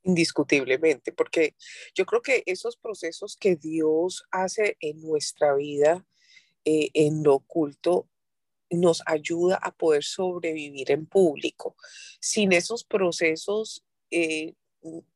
indiscutiblemente, 0.05 1.13
porque 1.13 1.55
yo 1.95 2.07
creo 2.07 2.23
que 2.23 2.43
esos 2.47 2.77
procesos 2.77 3.37
que 3.37 3.57
Dios 3.57 4.25
hace 4.31 4.77
en 4.81 5.01
nuestra 5.01 5.55
vida, 5.55 6.05
eh, 6.65 6.91
en 6.95 7.23
lo 7.23 7.35
oculto, 7.35 8.09
nos 8.71 9.03
ayuda 9.07 9.57
a 9.57 9.71
poder 9.73 10.03
sobrevivir 10.03 10.91
en 10.91 11.07
público. 11.07 11.77
Sin 12.21 12.53
esos 12.53 12.85
procesos, 12.85 13.85
eh, 14.11 14.55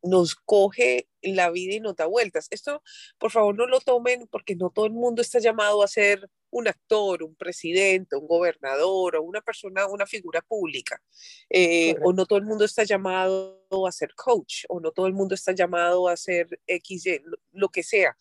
nos 0.03 0.35
coge 0.35 1.09
la 1.23 1.51
vida 1.51 1.75
y 1.75 1.81
nos 1.81 1.97
da 1.97 2.07
vueltas. 2.07 2.47
Esto, 2.51 2.83
por 3.19 3.31
favor, 3.31 3.55
no 3.57 3.67
lo 3.67 3.81
tomen 3.81 4.27
porque 4.29 4.55
no 4.55 4.71
todo 4.71 4.87
el 4.87 4.93
mundo 4.93 5.23
está 5.23 5.39
llamado 5.39 5.83
a 5.83 5.89
ser 5.89 6.31
un 6.51 6.69
actor, 6.69 7.23
un 7.23 7.35
presidente, 7.35 8.17
un 8.17 8.27
gobernador 8.27 9.17
o 9.17 9.23
una 9.23 9.41
persona, 9.41 9.87
una 9.87 10.07
figura 10.07 10.41
pública. 10.43 11.03
Eh, 11.51 11.97
o 12.03 12.13
no 12.13 12.27
todo 12.27 12.39
el 12.39 12.45
mundo 12.45 12.65
está 12.65 12.85
llamado 12.85 13.87
a 13.87 13.93
ser 13.93 14.15
coach, 14.15 14.65
o 14.69 14.81
no 14.81 14.93
todo 14.93 15.07
el 15.07 15.13
mundo 15.13 15.35
está 15.35 15.53
llamado 15.53 16.09
a 16.09 16.17
ser 16.17 16.61
X, 16.67 17.05
lo 17.53 17.69
que 17.69 17.83
sea. 17.83 18.17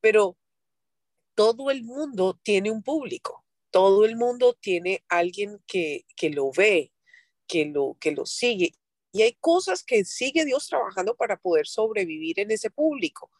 Pero 0.00 0.36
todo 1.34 1.70
el 1.70 1.84
mundo 1.84 2.38
tiene 2.42 2.70
un 2.70 2.82
público, 2.82 3.44
todo 3.70 4.04
el 4.04 4.16
mundo 4.16 4.54
tiene 4.60 5.04
alguien 5.08 5.62
que, 5.66 6.04
que 6.16 6.30
lo 6.30 6.50
ve, 6.50 6.92
que 7.46 7.66
lo, 7.66 7.96
que 8.00 8.10
lo 8.10 8.26
sigue 8.26 8.74
y 9.12 9.22
hay 9.22 9.34
cosas 9.40 9.82
que 9.82 10.04
sigue 10.04 10.44
Dios 10.44 10.66
trabajando 10.68 11.14
para 11.14 11.36
poder 11.36 11.66
sobrevivir 11.66 12.40
en 12.40 12.50
ese 12.50 12.70
público. 12.70 13.30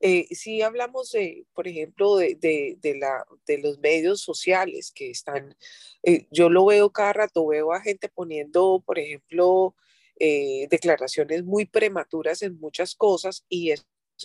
Eh, 0.00 0.26
si 0.34 0.60
hablamos, 0.60 1.12
de, 1.12 1.46
por 1.54 1.66
ejemplo, 1.66 2.16
de, 2.16 2.34
de, 2.34 2.94
la, 2.98 3.24
de 3.46 3.58
los 3.58 3.78
medios 3.78 4.20
sociales 4.20 4.92
que 4.94 5.10
están, 5.10 5.56
eh, 6.02 6.26
yo 6.30 6.50
lo 6.50 6.66
veo 6.66 6.90
cada 6.90 7.14
rato, 7.14 7.46
veo 7.46 7.72
a 7.72 7.80
gente 7.80 8.08
poniendo, 8.08 8.82
por 8.84 8.98
ejemplo, 8.98 9.74
eh, 10.18 10.66
declaraciones 10.70 11.44
muy 11.44 11.64
prematuras 11.64 12.42
en 12.42 12.60
muchas 12.60 12.94
cosas 12.94 13.44
y 13.48 13.70
eso 13.70 13.84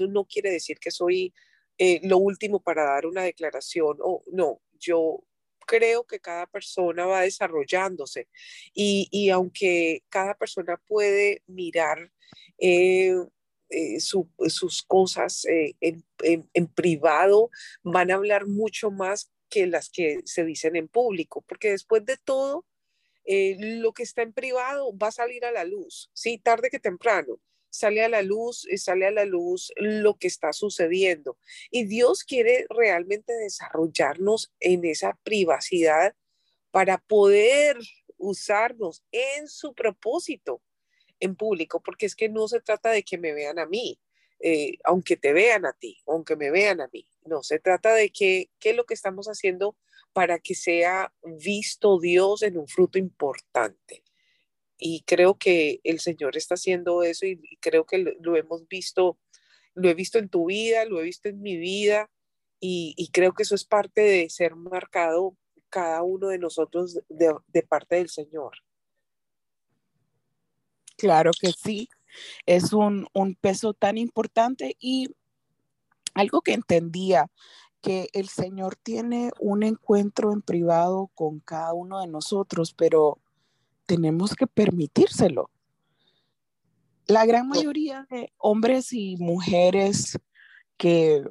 no 0.09 0.25
quiere 0.25 0.51
decir 0.51 0.79
que 0.79 0.91
soy 0.91 1.33
lo 2.03 2.17
último 2.17 2.59
para 2.59 2.83
dar 2.83 3.05
una 3.05 3.23
declaración 3.23 3.99
o 4.01 4.21
no, 4.33 4.59
yo 4.77 5.23
creo 5.69 6.03
que 6.03 6.19
cada 6.19 6.47
persona 6.47 7.05
va 7.05 7.21
desarrollándose 7.21 8.27
y, 8.73 9.29
aunque 9.29 10.03
cada 10.09 10.33
persona 10.33 10.81
puede 10.87 11.43
mirar 11.45 12.11
eh, 12.57 13.13
eh, 13.69 13.99
sus 13.99 14.83
cosas 14.87 15.45
eh, 15.45 15.75
en, 15.79 16.67
privado, 16.73 17.51
van 17.83 18.09
a 18.09 18.15
hablar 18.15 18.47
mucho 18.47 18.89
más 18.89 19.31
que 19.47 19.67
las 19.67 19.91
que 19.91 20.21
se 20.25 20.43
dicen 20.43 20.75
en 20.75 20.87
público, 20.87 21.43
porque 21.47 21.69
después 21.69 22.03
de 22.03 22.17
todo, 22.17 22.65
lo 23.25 23.93
que 23.93 24.01
está 24.01 24.23
en 24.23 24.33
privado 24.33 24.97
va 24.97 25.09
a 25.09 25.11
salir 25.11 25.45
a 25.45 25.51
la 25.51 25.65
luz, 25.65 26.09
sí, 26.13 26.39
tarde 26.39 26.71
que 26.71 26.79
temprano 26.79 27.39
sale 27.69 28.03
a 28.03 28.09
la 28.09 28.21
luz, 28.21 28.67
y 28.69 28.77
sale 28.77 29.07
a 29.07 29.11
la 29.11 29.25
luz 29.25 29.71
lo 29.77 30.17
que 30.17 30.27
está 30.27 30.53
sucediendo. 30.53 31.37
Y 31.71 31.85
Dios 31.85 32.23
quiere 32.23 32.65
realmente 32.69 33.33
desarrollarnos 33.33 34.51
en 34.59 34.85
esa 34.85 35.17
privacidad 35.23 36.15
para 36.71 36.97
poder 36.97 37.77
usarnos 38.17 39.03
en 39.11 39.47
su 39.47 39.73
propósito 39.73 40.61
en 41.19 41.35
público, 41.35 41.81
porque 41.81 42.05
es 42.05 42.15
que 42.15 42.29
no 42.29 42.47
se 42.47 42.61
trata 42.61 42.91
de 42.91 43.03
que 43.03 43.17
me 43.17 43.33
vean 43.33 43.59
a 43.59 43.65
mí, 43.65 43.99
eh, 44.39 44.77
aunque 44.85 45.17
te 45.17 45.33
vean 45.33 45.65
a 45.65 45.73
ti, 45.73 45.97
aunque 46.07 46.35
me 46.35 46.51
vean 46.51 46.81
a 46.81 46.89
mí. 46.93 47.05
No, 47.25 47.43
se 47.43 47.59
trata 47.59 47.93
de 47.93 48.09
que, 48.09 48.49
qué 48.59 48.71
es 48.71 48.75
lo 48.75 48.85
que 48.85 48.93
estamos 48.93 49.27
haciendo 49.27 49.75
para 50.13 50.39
que 50.39 50.55
sea 50.55 51.13
visto 51.23 51.99
Dios 51.99 52.41
en 52.43 52.57
un 52.57 52.67
fruto 52.67 52.97
importante. 52.97 54.03
Y 54.81 55.01
creo 55.01 55.35
que 55.37 55.81
el 55.83 55.99
Señor 55.99 56.37
está 56.37 56.55
haciendo 56.55 57.03
eso 57.03 57.25
y, 57.25 57.57
creo 57.59 57.85
que 57.85 57.97
lo, 57.97 58.37
hemos 58.37 58.65
visto, 58.69 59.19
lo 59.75 59.89
he 59.89 59.93
visto 59.93 60.17
en 60.17 60.29
tu 60.29 60.45
vida, 60.45 60.85
lo 60.85 61.01
he 61.01 61.03
visto 61.03 61.27
en 61.27 61.41
mi 61.41 61.57
vida 61.57 62.09
y, 62.61 63.09
creo 63.11 63.33
que 63.33 63.43
eso 63.43 63.55
es 63.55 63.65
parte 63.65 64.01
de 64.01 64.29
ser 64.29 64.55
marcado 64.55 65.35
cada 65.69 66.01
uno 66.01 66.29
de 66.29 66.39
nosotros 66.39 66.97
de, 67.09 67.63
parte 67.63 67.97
del 67.97 68.09
Señor. 68.09 68.57
Claro 70.95 71.31
que 71.39 71.51
sí, 71.51 71.89
es 72.45 72.71
un, 72.71 73.07
un, 73.13 73.35
peso 73.35 73.73
tan 73.73 73.97
importante 73.97 74.77
y 74.79 75.09
algo 76.13 76.41
que 76.41 76.53
entendía, 76.53 77.29
que 77.81 78.09
el 78.13 78.27
Señor 78.29 78.75
tiene 78.75 79.31
un 79.39 79.63
encuentro 79.63 80.33
en 80.33 80.41
privado 80.41 81.09
con 81.15 81.39
cada 81.39 81.73
uno 81.73 82.01
de 82.01 82.07
nosotros, 82.07 82.73
pero 82.73 83.19
tenemos 83.89 84.35
que 84.35 84.45
permitírselo. 84.45 85.49
La 87.07 87.25
gran 87.25 87.47
mayoría 87.47 88.05
de 88.11 88.31
hombres 88.37 88.93
y 88.93 89.17
mujeres 89.17 90.15
que 90.77 91.23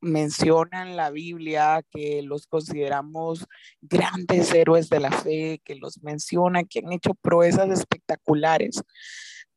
mencionan 0.00 0.94
la 0.94 1.10
Biblia, 1.10 1.84
que 1.90 2.22
los 2.22 2.46
consideramos 2.46 3.48
grandes 3.80 4.54
héroes 4.54 4.88
de 4.90 5.00
la 5.00 5.10
fe, 5.10 5.60
que 5.64 5.74
los 5.74 6.04
mencionan, 6.04 6.66
que 6.66 6.78
han 6.78 6.92
hecho 6.92 7.14
proezas 7.14 7.68
espectaculares, 7.70 8.80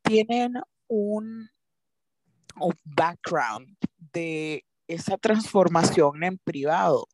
tienen 0.02 0.54
un, 0.88 1.48
background 2.82 3.76
de 4.12 4.64
esa 4.88 5.16
transformación 5.16 6.24
en 6.24 6.38
privado, 6.38 7.06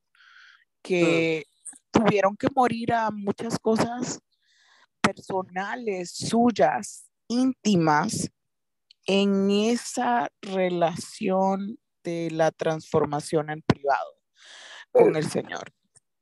que 0.81 1.45
tuvieron 1.91 2.35
que 2.35 2.49
morir 2.57 2.95
a 2.95 3.11
muchas 3.11 3.59
cosas 3.59 4.23
personales 5.05 6.11
suyas, 6.13 7.11
íntimas, 7.29 8.31
en 9.07 9.51
esa 9.51 10.29
relación 10.41 11.79
de 12.03 12.31
la 12.31 12.51
transformación 12.51 13.51
en 13.51 13.63
privado 13.63 14.19
con 14.93 15.17
el 15.17 15.29
Señor. 15.29 15.73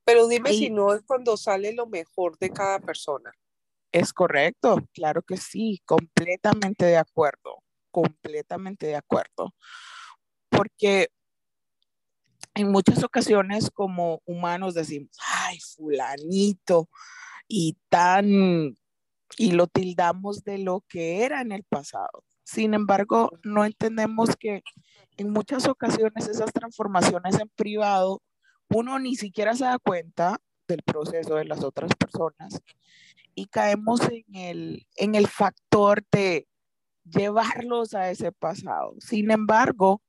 Pero 0.05 0.27
dime 0.27 0.53
si 0.53 0.71
no 0.71 0.95
es 0.95 1.03
cuando 1.07 1.37
sale 1.37 1.73
lo 1.73 1.87
mejor 1.87 2.39
de 2.39 2.51
cada 2.51 2.81
persona. 2.81 3.33
Es 3.93 4.13
correcto, 4.13 4.79
claro 4.93 5.23
que 5.23 5.37
sí, 5.37 5.81
completamente 5.85 6.87
de 6.87 6.97
acuerdo, 6.97 7.63
completamente 7.91 8.87
de 8.87 8.97
acuerdo. 8.97 9.55
Porque 10.49 11.09
en 12.55 12.71
muchas 12.71 13.05
ocasiones 13.05 13.71
como 13.71 14.23
humanos 14.25 14.75
decimos, 14.75 15.17
ay, 15.45 15.59
fulanito, 15.61 16.89
y 17.55 17.77
tan 17.91 18.79
y 19.37 19.53
lo 19.53 19.67
tildamos 19.67 20.43
de 20.43 20.57
lo 20.57 20.85
que 20.89 21.23
era 21.23 21.43
en 21.43 21.53
el 21.53 21.65
pasado. 21.65 22.25
Sin 22.45 22.73
embargo, 22.73 23.31
no 23.45 23.67
entendemos 23.67 24.37
que 24.39 24.63
en 25.19 25.31
muchas 25.31 25.69
ocasiones 25.69 26.29
esas 26.29 26.51
transformaciones 26.51 27.39
en 27.39 27.51
privado, 27.51 28.23
uno 28.71 28.99
ni 28.99 29.17
siquiera 29.17 29.55
se 29.55 29.65
da 29.65 29.79
cuenta 29.79 30.39
del 30.67 30.83
proceso 30.83 31.35
de 31.35 31.45
las 31.45 31.63
otras 31.63 31.95
personas 31.95 32.63
y 33.35 33.47
caemos 33.47 34.01
en 34.09 34.35
el, 34.35 34.87
en 34.97 35.15
el 35.15 35.27
factor 35.29 36.03
de 36.11 36.49
llevarlos 37.05 37.93
a 37.93 38.11
ese 38.11 38.33
pasado. 38.33 38.95
Sin 38.99 39.31
embargo, 39.31 40.01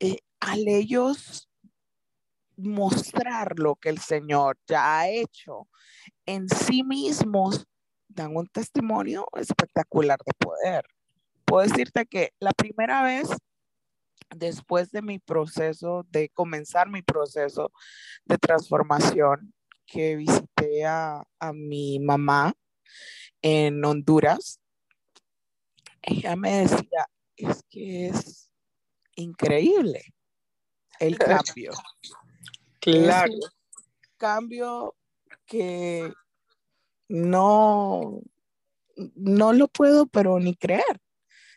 eh, 0.00 0.18
al 0.40 0.66
ellos 0.66 1.48
mostrar 2.56 3.60
lo 3.60 3.76
que 3.76 3.88
el 3.88 3.98
Señor 3.98 4.58
ya 4.66 4.98
ha 4.98 5.08
hecho 5.08 5.68
en 6.26 6.48
sí 6.48 6.82
mismos 6.82 7.66
dan 8.08 8.36
un 8.36 8.46
testimonio 8.46 9.26
espectacular 9.36 10.18
de 10.24 10.32
poder. 10.34 10.84
Puedo 11.44 11.68
decirte 11.68 12.06
que 12.06 12.32
la 12.40 12.52
primera 12.52 13.02
vez, 13.02 13.28
después 14.34 14.90
de 14.90 15.02
mi 15.02 15.18
proceso, 15.18 16.06
de 16.10 16.28
comenzar 16.30 16.88
mi 16.88 17.02
proceso 17.02 17.72
de 18.24 18.38
transformación, 18.38 19.52
que 19.86 20.16
visité 20.16 20.86
a, 20.86 21.22
a 21.38 21.52
mi 21.52 21.98
mamá 21.98 22.54
en 23.42 23.84
Honduras, 23.84 24.60
ella 26.02 26.36
me 26.36 26.66
decía, 26.66 27.06
es 27.36 27.62
que 27.68 28.08
es 28.08 28.50
increíble 29.16 30.02
el 30.98 31.18
cambio. 31.18 31.72
Claro. 32.80 33.32
cambio 34.16 34.96
que 35.46 36.12
no, 37.08 38.22
no 38.96 39.52
lo 39.52 39.68
puedo, 39.68 40.06
pero 40.06 40.38
ni 40.40 40.56
creer. 40.56 41.00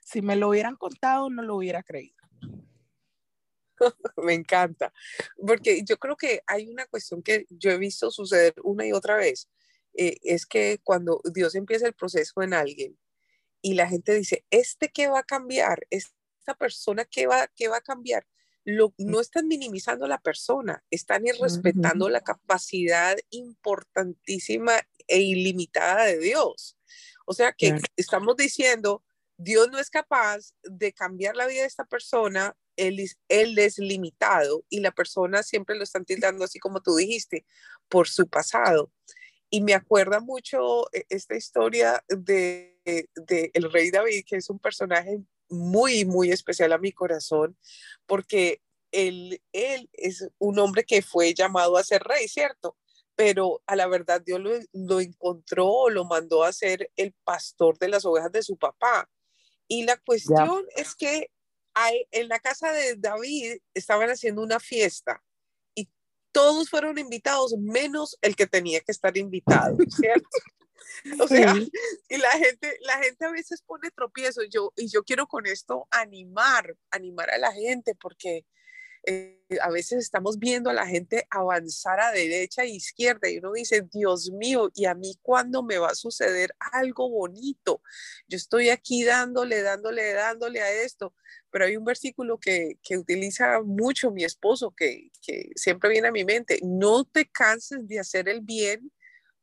Si 0.04 0.22
me 0.22 0.36
lo 0.36 0.50
hubieran 0.50 0.76
contado, 0.76 1.30
no 1.30 1.42
lo 1.42 1.56
hubiera 1.56 1.84
creído. 1.84 2.16
me 4.18 4.34
encanta, 4.34 4.94
porque 5.46 5.84
yo 5.84 5.98
creo 5.98 6.16
que 6.16 6.42
hay 6.48 6.70
una 6.70 6.86
cuestión 6.86 7.22
que 7.22 7.46
yo 7.50 7.72
he 7.72 7.78
visto 7.78 8.12
suceder 8.12 8.54
una 8.64 8.86
y 8.86 8.94
otra 8.94 9.18
vez, 9.18 9.50
eh, 9.94 10.18
es 10.24 10.46
que 10.46 10.80
cuando 10.84 11.22
Dios 11.34 11.56
empieza 11.56 11.88
el 11.88 11.94
proceso 11.94 12.42
en 12.42 12.54
alguien 12.54 12.98
y 13.62 13.74
la 13.74 13.88
gente 13.88 14.14
dice, 14.14 14.46
¿este 14.50 14.90
qué 14.90 15.08
va 15.08 15.20
a 15.20 15.24
cambiar? 15.24 15.86
¿Esta 15.90 16.54
persona 16.58 17.06
qué 17.06 17.28
va, 17.28 17.48
qué 17.56 17.68
va 17.68 17.78
a 17.78 17.82
cambiar? 17.82 18.26
No 18.66 19.22
están 19.22 19.48
minimizando 19.48 20.06
a 20.06 20.10
la 20.10 20.18
persona, 20.18 20.84
están 20.90 21.24
respetando 21.40 22.10
la 22.10 22.22
capacidad 22.22 23.16
importantísima 23.30 24.74
e 25.08 25.22
ilimitada 25.22 26.06
de 26.06 26.20
Dios. 26.20 26.78
O 27.26 27.34
sea 27.34 27.54
que 27.54 27.80
estamos 27.96 28.36
diciendo, 28.36 29.04
Dios 29.38 29.70
no 29.72 29.80
es 29.80 29.90
capaz 29.90 30.54
de 30.64 30.94
cambiar 30.94 31.36
la 31.36 31.48
vida 31.48 31.62
de 31.62 31.68
esta 31.68 31.86
persona, 31.86 32.56
él 32.76 33.00
es, 33.00 33.18
él 33.30 33.58
es 33.58 33.78
limitado 33.78 34.66
y 34.70 34.80
la 34.80 34.92
persona 34.92 35.44
siempre 35.44 35.76
lo 35.76 35.84
están 35.84 36.06
tildando 36.06 36.44
así 36.44 36.60
como 36.60 36.82
tú 36.82 36.96
dijiste, 36.96 37.46
por 37.88 38.08
su 38.08 38.28
pasado. 38.28 38.92
Y 39.50 39.62
me 39.62 39.74
acuerda 39.74 40.20
mucho 40.20 40.92
eh, 40.92 41.06
esta 41.10 41.36
historia 41.36 42.04
de, 42.08 42.80
de, 43.16 43.52
el 43.54 43.72
rey 43.72 43.92
David, 43.92 44.24
que 44.26 44.38
es 44.38 44.50
un 44.50 44.60
personaje 44.60 45.20
muy, 45.50 46.06
muy 46.06 46.32
especial 46.32 46.74
a 46.74 46.78
mi 46.78 46.92
corazón, 46.92 47.58
porque 48.06 48.62
él, 48.92 49.42
él 49.52 49.90
es 49.94 50.30
un 50.38 50.60
hombre 50.60 50.84
que 50.84 51.02
fue 51.02 51.34
llamado 51.34 51.78
a 51.78 51.84
ser 51.84 52.04
rey, 52.04 52.28
¿cierto? 52.28 52.78
Pero 53.16 53.62
a 53.66 53.76
la 53.76 53.88
verdad 53.88 54.22
Dios 54.22 54.40
lo, 54.40 54.52
lo 54.74 55.00
encontró, 55.00 55.90
lo 55.90 56.06
mandó 56.06 56.44
a 56.44 56.54
ser 56.54 56.92
el 56.96 57.14
pastor 57.24 57.78
de 57.78 57.90
las 57.90 58.06
ovejas 58.06 58.32
de 58.32 58.44
su 58.44 58.58
papá. 58.58 59.10
Y 59.68 59.84
la 59.84 59.98
cuestión 59.98 60.66
es 60.76 60.96
que 60.96 61.32
hay, 61.74 62.08
en 62.12 62.30
la 62.30 62.40
casa 62.40 62.72
de 62.72 62.96
David 62.96 63.58
estaban 63.74 64.10
haciendo 64.10 64.42
una 64.42 64.60
fiesta 64.60 65.22
y 65.74 65.90
todos 66.32 66.70
fueron 66.70 66.98
invitados, 66.98 67.56
menos 67.58 68.18
el 68.22 68.36
que 68.36 68.48
tenía 68.48 68.80
que 68.80 68.92
estar 68.92 69.16
invitado, 69.18 69.78
¿cierto? 69.90 70.30
O 71.20 71.28
sea, 71.28 71.54
y 72.10 72.18
la 72.18 72.32
gente, 72.32 72.78
la 72.82 72.98
gente 73.04 73.26
a 73.26 73.32
veces 73.32 73.62
pone 73.62 73.92
tropiezos. 73.92 74.46
Yo, 74.50 74.72
y 74.76 74.88
yo 74.90 75.04
quiero 75.04 75.28
con 75.28 75.46
esto 75.46 75.88
animar, 75.92 76.76
animar 76.92 77.30
a 77.32 77.38
la 77.38 77.52
gente, 77.52 77.96
porque 77.96 78.46
eh, 79.08 79.40
a 79.62 79.70
veces 79.70 80.00
estamos 80.00 80.40
viendo 80.40 80.72
a 80.72 80.74
la 80.74 80.88
gente 80.88 81.28
avanzar 81.30 82.00
a 82.00 82.12
derecha 82.12 82.64
e 82.64 82.70
izquierda 82.70 83.30
y 83.30 83.38
uno 83.38 83.54
dice, 83.54 83.88
Dios 83.92 84.32
mío, 84.32 84.72
¿y 84.74 84.86
a 84.86 84.96
mí 84.96 85.16
cuándo 85.22 85.62
me 85.62 85.78
va 85.78 85.90
a 85.90 85.96
suceder 85.96 86.56
algo 86.72 87.10
bonito? 87.10 87.82
Yo 88.28 88.38
estoy 88.38 88.70
aquí 88.70 89.04
dándole, 89.04 89.62
dándole, 89.62 90.14
dándole 90.14 90.62
a 90.62 90.72
esto, 90.72 91.14
pero 91.52 91.66
hay 91.66 91.78
un 91.78 91.86
versículo 91.86 92.40
que, 92.40 92.80
que 92.82 92.98
utiliza 92.98 93.62
mucho 93.62 94.10
mi 94.10 94.24
esposo, 94.24 94.74
que, 94.76 95.12
que 95.22 95.52
siempre 95.56 95.92
viene 95.92 96.08
a 96.08 96.12
mi 96.12 96.26
mente, 96.26 96.60
no 96.64 97.06
te 97.06 97.30
canses 97.30 97.88
de 97.88 98.00
hacer 98.00 98.28
el 98.28 98.42
bien 98.42 98.92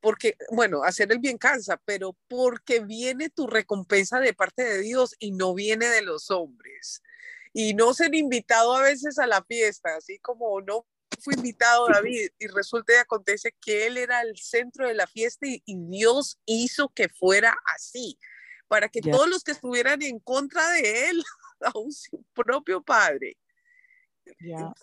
porque, 0.02 0.36
bueno, 0.50 0.82
hacer 0.82 1.12
el 1.12 1.20
bien 1.20 1.38
cansa, 1.38 1.80
pero 1.84 2.16
porque 2.28 2.80
viene 2.80 3.30
tu 3.30 3.46
recompensa 3.46 4.18
de 4.18 4.34
parte 4.34 4.64
de 4.64 4.80
Dios 4.80 5.14
y 5.20 5.30
no 5.30 5.54
viene 5.54 5.86
de 5.86 6.02
los 6.02 6.30
hombres. 6.30 7.02
Y 7.52 7.74
no 7.74 7.94
ser 7.94 8.14
invitado 8.14 8.74
a 8.74 8.82
veces 8.82 9.18
a 9.20 9.28
la 9.28 9.44
fiesta, 9.44 9.94
así 9.96 10.18
como 10.18 10.60
no 10.60 10.86
fue 11.20 11.34
invitado 11.34 11.86
David 12.02 12.30
y 12.38 12.46
resulta 12.48 12.94
y 12.94 12.96
acontece 12.96 13.54
que 13.60 13.86
él 13.86 13.96
era 13.96 14.22
el 14.22 14.36
centro 14.36 14.88
de 14.88 14.94
la 14.94 15.06
fiesta 15.06 15.46
y, 15.46 15.62
Dios 15.66 16.40
hizo 16.46 16.88
que 16.88 17.08
fuera 17.08 17.56
así, 17.74 18.18
para 18.66 18.88
que 18.88 19.02
todos 19.02 19.28
los 19.28 19.44
que 19.44 19.52
estuvieran 19.52 20.02
en 20.02 20.18
contra 20.18 20.68
de 20.72 21.10
él, 21.10 21.22
aún 21.60 21.92
su 21.92 22.24
propio 22.34 22.82
padre, 22.82 23.36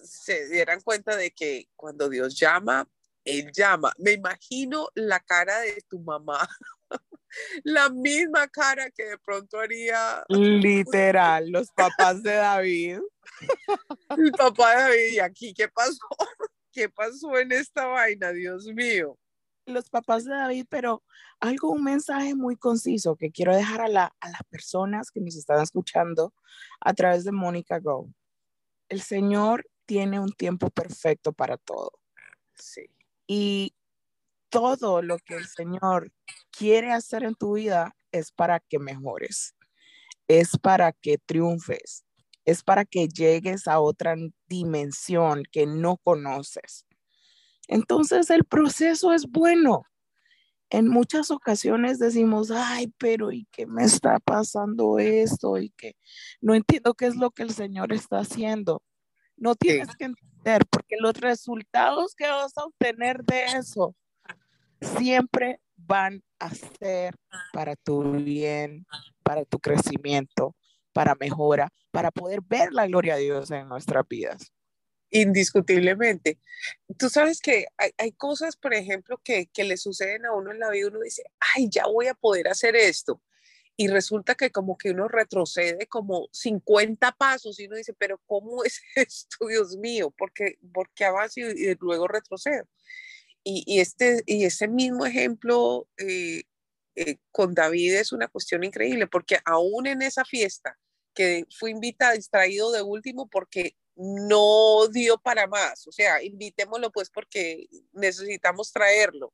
se 0.02 0.48
dieran 0.48 0.80
cuenta 0.80 1.18
de 1.18 1.32
que 1.32 1.68
cuando 1.76 2.08
Dios 2.08 2.40
llama, 2.40 2.88
él 3.30 3.52
llama. 3.54 3.94
Me 3.98 4.14
imagino 4.14 4.90
la 4.96 5.20
cara 5.20 5.60
de 5.60 5.82
tu 5.88 6.00
mamá. 6.00 6.48
la 7.64 7.90
misma 7.90 8.48
cara 8.48 8.90
que 8.92 9.06
de 9.06 9.18
pronto 9.18 9.60
haría. 9.60 10.24
Literal, 10.30 11.50
los 11.50 11.70
papás 11.72 12.24
de 12.24 12.34
David. 12.34 13.00
El 14.18 14.32
papá 14.32 14.72
de 14.72 14.82
David, 14.82 15.14
¿y 15.14 15.20
aquí 15.20 15.54
qué 15.54 15.68
pasó? 15.68 16.00
¿Qué 16.72 16.90
pasó 16.90 17.38
en 17.38 17.52
esta 17.52 17.88
vaina, 17.88 18.32
Dios 18.32 18.66
mío? 18.66 19.18
Los 19.66 19.90
papás 19.90 20.26
de 20.26 20.32
David, 20.32 20.66
pero 20.70 21.04
algo, 21.40 21.72
un 21.72 21.84
mensaje 21.84 22.36
muy 22.36 22.56
conciso 22.56 23.16
que 23.16 23.32
quiero 23.32 23.56
dejar 23.56 23.82
a, 23.82 23.88
la, 23.88 24.16
a 24.20 24.30
las 24.30 24.42
personas 24.50 25.12
que 25.12 25.20
nos 25.20 25.36
están 25.36 25.62
escuchando 25.62 26.34
a 26.80 26.94
través 26.94 27.24
de 27.24 27.32
Mónica 27.32 27.80
Go. 27.80 28.10
El 28.88 29.02
Señor 29.02 29.68
tiene 29.86 30.20
un 30.20 30.32
tiempo 30.32 30.70
perfecto 30.70 31.34
para 31.34 31.58
todo. 31.58 31.92
Sí. 32.56 32.90
Y 33.32 33.76
todo 34.50 35.04
lo 35.04 35.20
que 35.20 35.36
el 35.36 35.46
Señor 35.46 36.12
quiere 36.50 36.92
hacer 36.92 37.24
en 37.24 37.36
tu 37.36 37.54
vida 37.54 37.96
es 38.12 38.32
para 38.32 38.60
que 38.60 38.80
mejores, 38.80 39.56
es 40.28 40.58
para 40.58 40.94
que 40.94 41.20
triunfes, 41.20 42.06
es 42.44 42.64
para 42.64 42.86
que 42.86 43.08
llegues 43.08 43.68
a 43.68 43.82
otra 43.82 44.16
dimensión 44.48 45.44
que 45.52 45.68
no 45.68 45.98
conoces. 45.98 46.88
Entonces 47.68 48.32
el 48.32 48.46
proceso 48.46 49.14
es 49.14 49.28
bueno. 49.28 49.84
En 50.72 50.88
muchas 50.88 51.30
ocasiones 51.30 52.00
decimos, 52.00 52.50
ay, 52.50 52.92
pero 52.98 53.32
¿y 53.32 53.48
qué 53.52 53.68
me 53.68 53.84
está 53.84 54.18
pasando 54.20 54.98
esto? 54.98 55.60
Y 55.60 55.70
que 55.78 55.96
no 56.42 56.56
entiendo 56.56 56.96
qué 56.96 57.06
es 57.06 57.16
lo 57.16 57.30
que 57.30 57.44
el 57.44 57.52
Señor 57.52 57.94
está 57.94 58.22
haciendo. 58.22 58.82
No 59.38 59.54
tienes 59.54 59.96
que 59.96 60.06
porque 60.70 60.96
los 61.00 61.14
resultados 61.16 62.16
que 62.16 62.28
vas 62.28 62.58
a 62.58 62.66
obtener 62.66 63.24
de 63.24 63.46
eso 63.46 63.96
siempre 64.82 65.60
van 65.76 66.24
a 66.40 66.54
ser 66.54 67.16
para 67.54 67.76
tu 67.76 68.12
bien, 68.12 68.86
para 69.24 69.46
tu 69.46 69.60
crecimiento, 69.60 70.56
para 70.94 71.16
mejora, 71.16 71.70
para 71.92 72.12
poder 72.12 72.42
ver 72.42 72.72
la 72.72 72.88
gloria 72.88 73.16
de 73.16 73.24
Dios 73.24 73.52
en 73.52 73.68
nuestras 73.68 74.08
vidas. 74.08 74.52
Indiscutiblemente. 75.12 76.40
Tú 76.98 77.10
sabes 77.10 77.42
que 77.42 77.66
hay, 77.78 77.92
hay 77.98 78.12
cosas, 78.12 78.56
por 78.56 78.74
ejemplo, 78.74 79.20
que, 79.24 79.48
que, 79.48 79.64
le 79.64 79.76
suceden 79.76 80.26
a 80.26 80.34
uno 80.34 80.52
en 80.52 80.60
la 80.60 80.70
vida, 80.70 80.88
uno 80.88 81.00
dice, 81.00 81.24
ay, 81.56 81.68
ya 81.70 81.88
voy 81.88 82.08
a 82.08 82.14
poder 82.14 82.48
hacer 82.48 82.76
esto 82.76 83.22
y 83.80 83.88
resulta 83.88 84.36
que 84.36 84.52
como 84.52 84.78
que 84.78 84.92
uno 84.92 85.08
retrocede 85.08 85.88
como 85.88 86.28
50 86.34 87.14
pasos 87.14 87.58
y 87.62 87.68
uno 87.68 87.78
dice, 87.78 87.94
pero 87.94 88.22
¿cómo 88.26 88.66
es 88.66 88.82
esto, 88.96 89.48
Dios 89.48 89.78
mío? 89.78 90.12
¿Por 90.12 90.34
qué, 90.34 90.60
por 90.74 90.92
qué 90.94 91.06
avanzo 91.06 91.40
y, 91.40 91.78
luego 91.80 92.06
retrocedo? 92.10 92.68
Y, 93.42 93.64
y, 93.66 93.80
este, 93.80 94.22
y 94.26 94.44
ese 94.44 94.68
mismo 94.68 95.06
ejemplo 95.06 95.88
eh, 95.96 96.44
eh, 96.96 97.20
con 97.32 97.54
David 97.54 97.94
es 97.94 98.12
una 98.12 98.28
cuestión 98.28 98.66
increíble, 98.66 99.08
porque 99.08 99.40
aún 99.46 99.88
en 99.88 100.02
esa 100.02 100.26
fiesta 100.26 100.78
que 101.14 101.46
fue 101.58 101.72
invitado, 101.72 102.18
distraído 102.18 102.74
de 102.74 102.82
último 102.82 103.30
porque 103.30 103.78
no 103.96 104.90
dio 104.90 105.18
para 105.20 105.48
más, 105.48 105.88
o 105.88 105.94
sea, 105.94 106.22
invitémoslo 106.22 106.92
pues 106.92 107.10
porque 107.10 107.70
necesitamos 107.94 108.74
traerlo. 108.74 109.32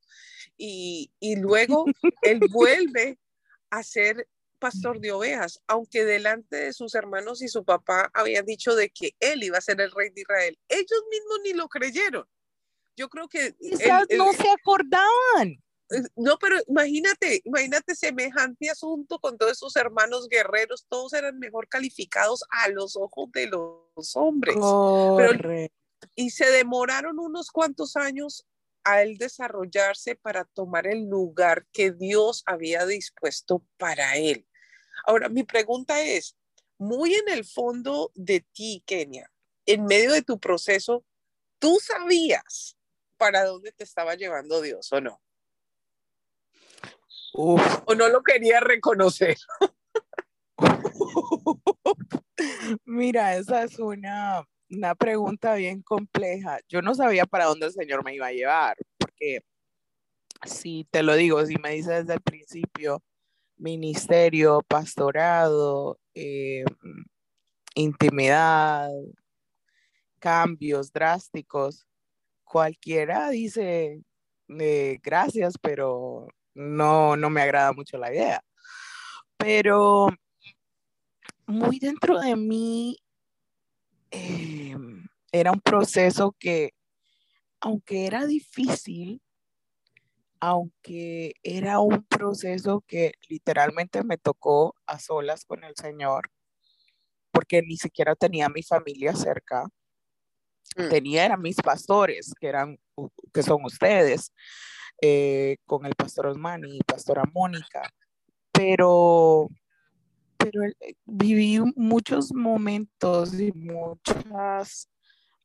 Y, 0.55 1.12
y 1.19 1.36
luego 1.38 1.86
él 2.21 2.41
vuelve 2.51 3.17
a 3.71 3.81
ser 3.81 4.27
pastor 4.59 4.99
de 4.99 5.11
ovejas, 5.11 5.61
aunque 5.67 6.05
delante 6.05 6.55
de 6.57 6.73
sus 6.73 6.95
hermanos 6.95 7.41
y 7.41 7.47
su 7.47 7.63
papá 7.63 8.09
habían 8.13 8.45
dicho 8.45 8.75
de 8.75 8.89
que 8.89 9.15
él 9.19 9.43
iba 9.43 9.57
a 9.57 9.61
ser 9.61 9.79
el 9.81 9.91
rey 9.91 10.09
de 10.09 10.21
Israel. 10.21 10.59
Ellos 10.67 11.03
mismos 11.09 11.39
ni 11.43 11.53
lo 11.53 11.67
creyeron. 11.67 12.25
Yo 12.97 13.09
creo 13.09 13.27
que... 13.27 13.55
no 14.17 14.33
se 14.33 14.49
acordaban. 14.49 15.61
No, 16.15 16.37
pero 16.39 16.57
imagínate, 16.67 17.41
imagínate 17.43 17.93
semejante 17.93 18.69
asunto 18.69 19.19
con 19.19 19.37
todos 19.37 19.51
esos 19.51 19.75
hermanos 19.75 20.27
guerreros, 20.27 20.85
todos 20.89 21.13
eran 21.13 21.37
mejor 21.37 21.67
calificados 21.67 22.43
a 22.49 22.69
los 22.69 22.95
ojos 22.95 23.31
de 23.33 23.47
los 23.47 24.15
hombres. 24.15 24.55
y 26.15 26.31
se 26.31 26.49
demoraron 26.49 27.19
unos 27.19 27.51
cuantos 27.51 27.95
años 27.95 28.45
a 28.85 29.01
él 29.01 29.17
desarrollarse 29.17 30.15
para 30.15 30.45
tomar 30.45 30.87
el 30.87 31.09
lugar 31.09 31.65
que 31.73 31.91
Dios 31.91 32.43
había 32.45 32.85
dispuesto 32.85 33.65
para 33.77 34.15
él. 34.15 34.47
Ahora, 35.05 35.27
mi 35.27 35.43
pregunta 35.43 36.01
es, 36.01 36.37
muy 36.77 37.13
en 37.15 37.29
el 37.29 37.45
fondo 37.45 38.11
de 38.15 38.41
ti, 38.53 38.83
Kenia, 38.85 39.31
en 39.65 39.85
medio 39.85 40.13
de 40.13 40.21
tu 40.21 40.39
proceso, 40.39 41.03
¿tú 41.59 41.79
sabías 41.81 42.77
para 43.17 43.43
dónde 43.45 43.71
te 43.71 43.83
estaba 43.83 44.15
llevando 44.15 44.61
Dios 44.61 44.91
o 44.93 45.01
no? 45.01 45.21
¿O 47.33 47.95
no 47.95 48.07
lo 48.07 48.23
quería 48.23 48.59
reconocer? 48.59 49.37
Mira, 52.85 53.35
esa 53.35 53.63
es 53.63 53.79
una, 53.79 54.47
una 54.77 54.95
pregunta 54.95 55.55
bien 55.55 55.81
compleja. 55.81 56.59
Yo 56.69 56.81
no 56.81 56.95
sabía 56.95 57.25
para 57.25 57.45
dónde 57.45 57.67
el 57.67 57.73
Señor 57.73 58.03
me 58.03 58.15
iba 58.15 58.27
a 58.27 58.33
llevar, 58.33 58.77
porque 58.97 59.41
si 60.45 60.88
te 60.91 61.03
lo 61.03 61.15
digo, 61.15 61.45
si 61.45 61.55
me 61.57 61.71
dices 61.71 62.05
desde 62.05 62.13
el 62.15 62.21
principio, 62.21 63.03
ministerio, 63.57 64.61
pastorado, 64.67 65.99
eh, 66.13 66.65
intimidad, 67.75 68.89
cambios 70.19 70.91
drásticos. 70.91 71.85
Cualquiera 72.43 73.29
dice 73.29 74.01
eh, 74.59 74.99
gracias, 75.01 75.57
pero 75.61 76.27
no, 76.53 77.15
no 77.15 77.29
me 77.29 77.41
agrada 77.41 77.73
mucho 77.73 77.97
la 77.97 78.13
idea. 78.13 78.43
Pero 79.38 80.09
muy 81.47 81.79
dentro 81.79 82.19
de 82.19 82.35
mí 82.35 82.97
eh, 84.15 84.75
era 85.32 85.51
un 85.51 85.60
proceso 85.60 86.36
que, 86.39 86.71
aunque 87.60 88.06
era 88.06 88.25
difícil, 88.25 89.21
aunque 90.39 91.34
era 91.43 91.80
un 91.80 92.06
proceso 92.06 92.84
que 92.88 93.13
literalmente 93.30 94.04
me 94.04 94.17
tocó 94.17 94.75
a 94.86 94.99
solas 94.99 95.45
con 95.45 95.63
el 95.63 95.75
Señor, 95.75 96.30
porque 97.32 97.62
ni 97.62 97.78
siquiera 97.78 98.15
tenía 98.15 98.47
mi 98.49 98.63
familia 98.63 99.15
cerca, 99.15 99.65
mm. 100.78 100.89
tenía 100.89 101.25
eran 101.25 101.41
mis 101.41 101.58
pastores, 101.58 102.34
que 102.39 102.47
eran, 102.47 102.78
que 103.34 103.43
son 103.43 103.65
ustedes, 103.65 104.32
eh, 105.01 105.58
con 105.65 105.86
el 105.86 105.95
pastor 105.95 106.28
Osmani 106.28 106.78
y 106.78 106.84
pastora 106.84 107.23
Mónica, 107.34 107.89
pero, 108.51 109.49
pero 110.45 110.63
eh, 110.63 110.95
viví 111.05 111.60
muchos 111.75 112.31
momentos 112.31 113.39
y 113.39 113.51
muchas, 113.53 114.88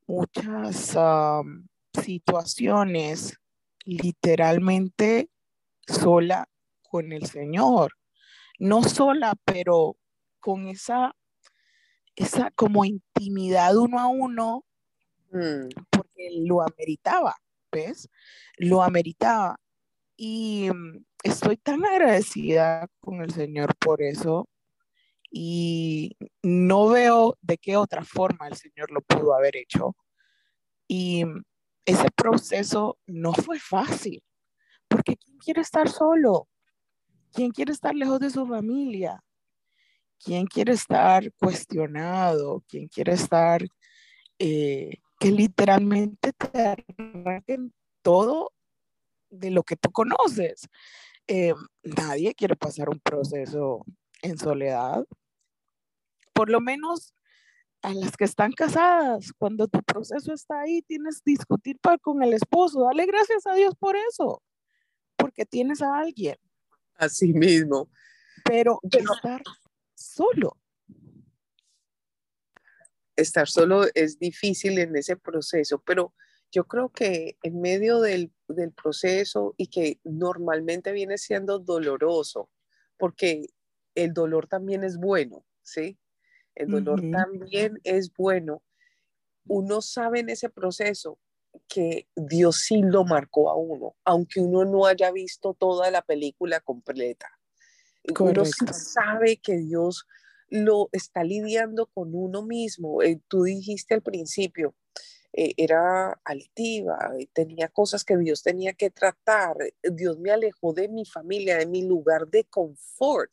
muchas 0.07 0.99
situaciones 1.95 3.35
literalmente 3.85 5.31
sola 5.87 6.47
con 6.83 7.13
el 7.13 7.27
Señor. 7.27 7.93
No 8.59 8.83
sola, 8.83 9.35
pero 9.47 9.97
con 10.39 10.69
esa, 10.69 11.17
esa 12.15 12.51
como 12.51 12.85
intimidad 12.85 13.75
uno 13.75 13.99
a 13.99 14.07
uno, 14.07 14.67
mm. 15.33 15.69
porque 15.89 16.29
lo 16.43 16.61
ameritaba, 16.61 17.37
¿ves? 17.73 18.11
Lo 18.59 18.83
ameritaba. 18.83 19.59
Y 20.15 20.69
mm, 20.71 21.05
estoy 21.23 21.57
tan 21.57 21.87
agradecida 21.87 22.87
con 23.01 23.23
el 23.23 23.33
Señor 23.33 23.75
por 23.77 24.03
eso. 24.03 24.47
Y 25.31 26.17
no 26.43 26.89
veo 26.89 27.37
de 27.41 27.59
qué 27.59 27.77
otra 27.77 28.05
forma 28.05 28.49
el 28.49 28.57
Señor 28.57 28.91
lo 28.91 29.01
pudo 29.01 29.35
haber 29.35 29.57
hecho. 29.57 29.97
Y 30.89 31.25
ese 31.85 32.11
proceso 32.11 32.99
no 33.07 33.33
fue 33.33 33.59
fácil, 33.59 34.23
porque 34.89 35.17
¿quién 35.17 35.39
quiere 35.39 35.61
estar 35.61 35.89
solo? 35.89 36.49
¿Quién 37.33 37.53
quiere 37.53 37.73
estar 37.73 37.95
lejos 37.95 38.21
de 38.21 38.31
su 38.31 38.47
familia? 38.47 39.23
¿Quién 40.23 40.47
quiere 40.47 40.73
estar 40.73 41.33
cuestionado? 41.35 42.63
¿Quién 42.69 42.89
quiere 42.89 43.13
estar 43.13 43.65
eh, 44.39 44.99
que 45.19 45.31
literalmente 45.31 46.33
te 46.33 46.77
arranquen 46.99 47.73
todo 48.03 48.53
de 49.31 49.51
lo 49.51 49.63
que 49.63 49.77
tú 49.77 49.91
conoces? 49.93 50.69
Eh, 51.27 51.55
nadie 51.83 52.35
quiere 52.35 52.57
pasar 52.57 52.89
un 52.89 52.99
proceso 53.01 53.85
en 54.23 54.37
soledad. 54.37 55.05
Por 56.41 56.49
lo 56.49 56.63
menos 56.63 57.15
a 57.83 57.93
las 57.93 58.17
que 58.17 58.25
están 58.25 58.53
casadas, 58.53 59.31
cuando 59.37 59.69
tu 59.69 59.83
proceso 59.83 60.33
está 60.33 60.63
ahí, 60.63 60.81
tienes 60.81 61.21
que 61.21 61.33
discutir 61.33 61.79
con 62.01 62.23
el 62.23 62.33
esposo. 62.33 62.85
Dale 62.85 63.05
gracias 63.05 63.47
a 63.47 63.53
Dios 63.53 63.75
por 63.79 63.95
eso, 63.95 64.43
porque 65.17 65.45
tienes 65.45 65.83
a 65.83 65.99
alguien. 65.99 66.37
Así 66.95 67.35
mismo. 67.35 67.91
Pero, 68.43 68.81
estar 68.91 69.43
solo. 69.95 70.57
Estar 73.17 73.47
solo 73.47 73.85
es 73.93 74.19
difícil 74.19 74.79
en 74.79 74.97
ese 74.97 75.19
proceso, 75.19 75.83
pero 75.83 76.15
yo 76.51 76.65
creo 76.67 76.89
que 76.89 77.37
en 77.43 77.61
medio 77.61 78.01
del, 78.01 78.33
del 78.49 78.73
proceso 78.73 79.55
y 79.59 79.67
que 79.67 80.01
normalmente 80.05 80.93
viene 80.93 81.19
siendo 81.19 81.59
doloroso, 81.59 82.49
porque 82.97 83.45
el 83.95 84.15
dolor 84.15 84.47
también 84.47 84.85
es 84.85 84.97
bueno, 84.97 85.45
¿sí? 85.61 85.99
El 86.55 86.69
dolor 86.69 87.01
también 87.11 87.79
es 87.85 88.13
bueno. 88.13 88.63
Uno 89.47 89.81
sabe 89.81 90.21
en 90.21 90.29
ese 90.29 90.51
proceso 90.51 91.19
que 91.69 92.09
Dios 92.15 92.57
sí 92.57 92.83
lo 92.83 93.05
marcó 93.05 93.51
a 93.51 93.57
uno, 93.57 93.97
aunque 94.05 94.41
uno 94.41 94.65
no 94.65 94.87
haya 94.87 95.11
visto 95.11 95.55
toda 95.55 95.91
la 95.91 96.03
película 96.03 96.61
completa. 96.61 97.29
Uno 98.19 98.45
sí 98.45 98.67
sabe 98.73 99.37
que 99.39 99.57
Dios 99.59 100.07
lo 100.49 100.89
está 100.93 101.23
lidiando 101.23 101.87
con 101.87 102.15
uno 102.15 102.43
mismo. 102.43 103.03
Eh, 103.03 103.21
tú 103.29 103.45
dijiste 103.45 103.95
al 103.95 104.03
principio, 104.03 104.75
eh, 105.33 105.55
era 105.57 106.21
altiva, 106.25 107.13
eh, 107.19 107.29
tenía 107.33 107.69
cosas 107.69 108.05
que 108.05 108.17
Dios 108.17 108.43
tenía 108.43 108.73
que 108.73 108.91
tratar. 108.91 109.57
Dios 109.83 110.19
me 110.19 110.31
alejó 110.31 110.73
de 110.73 110.89
mi 110.89 111.05
familia, 111.05 111.57
de 111.57 111.67
mi 111.67 111.83
lugar 111.83 112.29
de 112.29 112.45
confort 112.45 113.33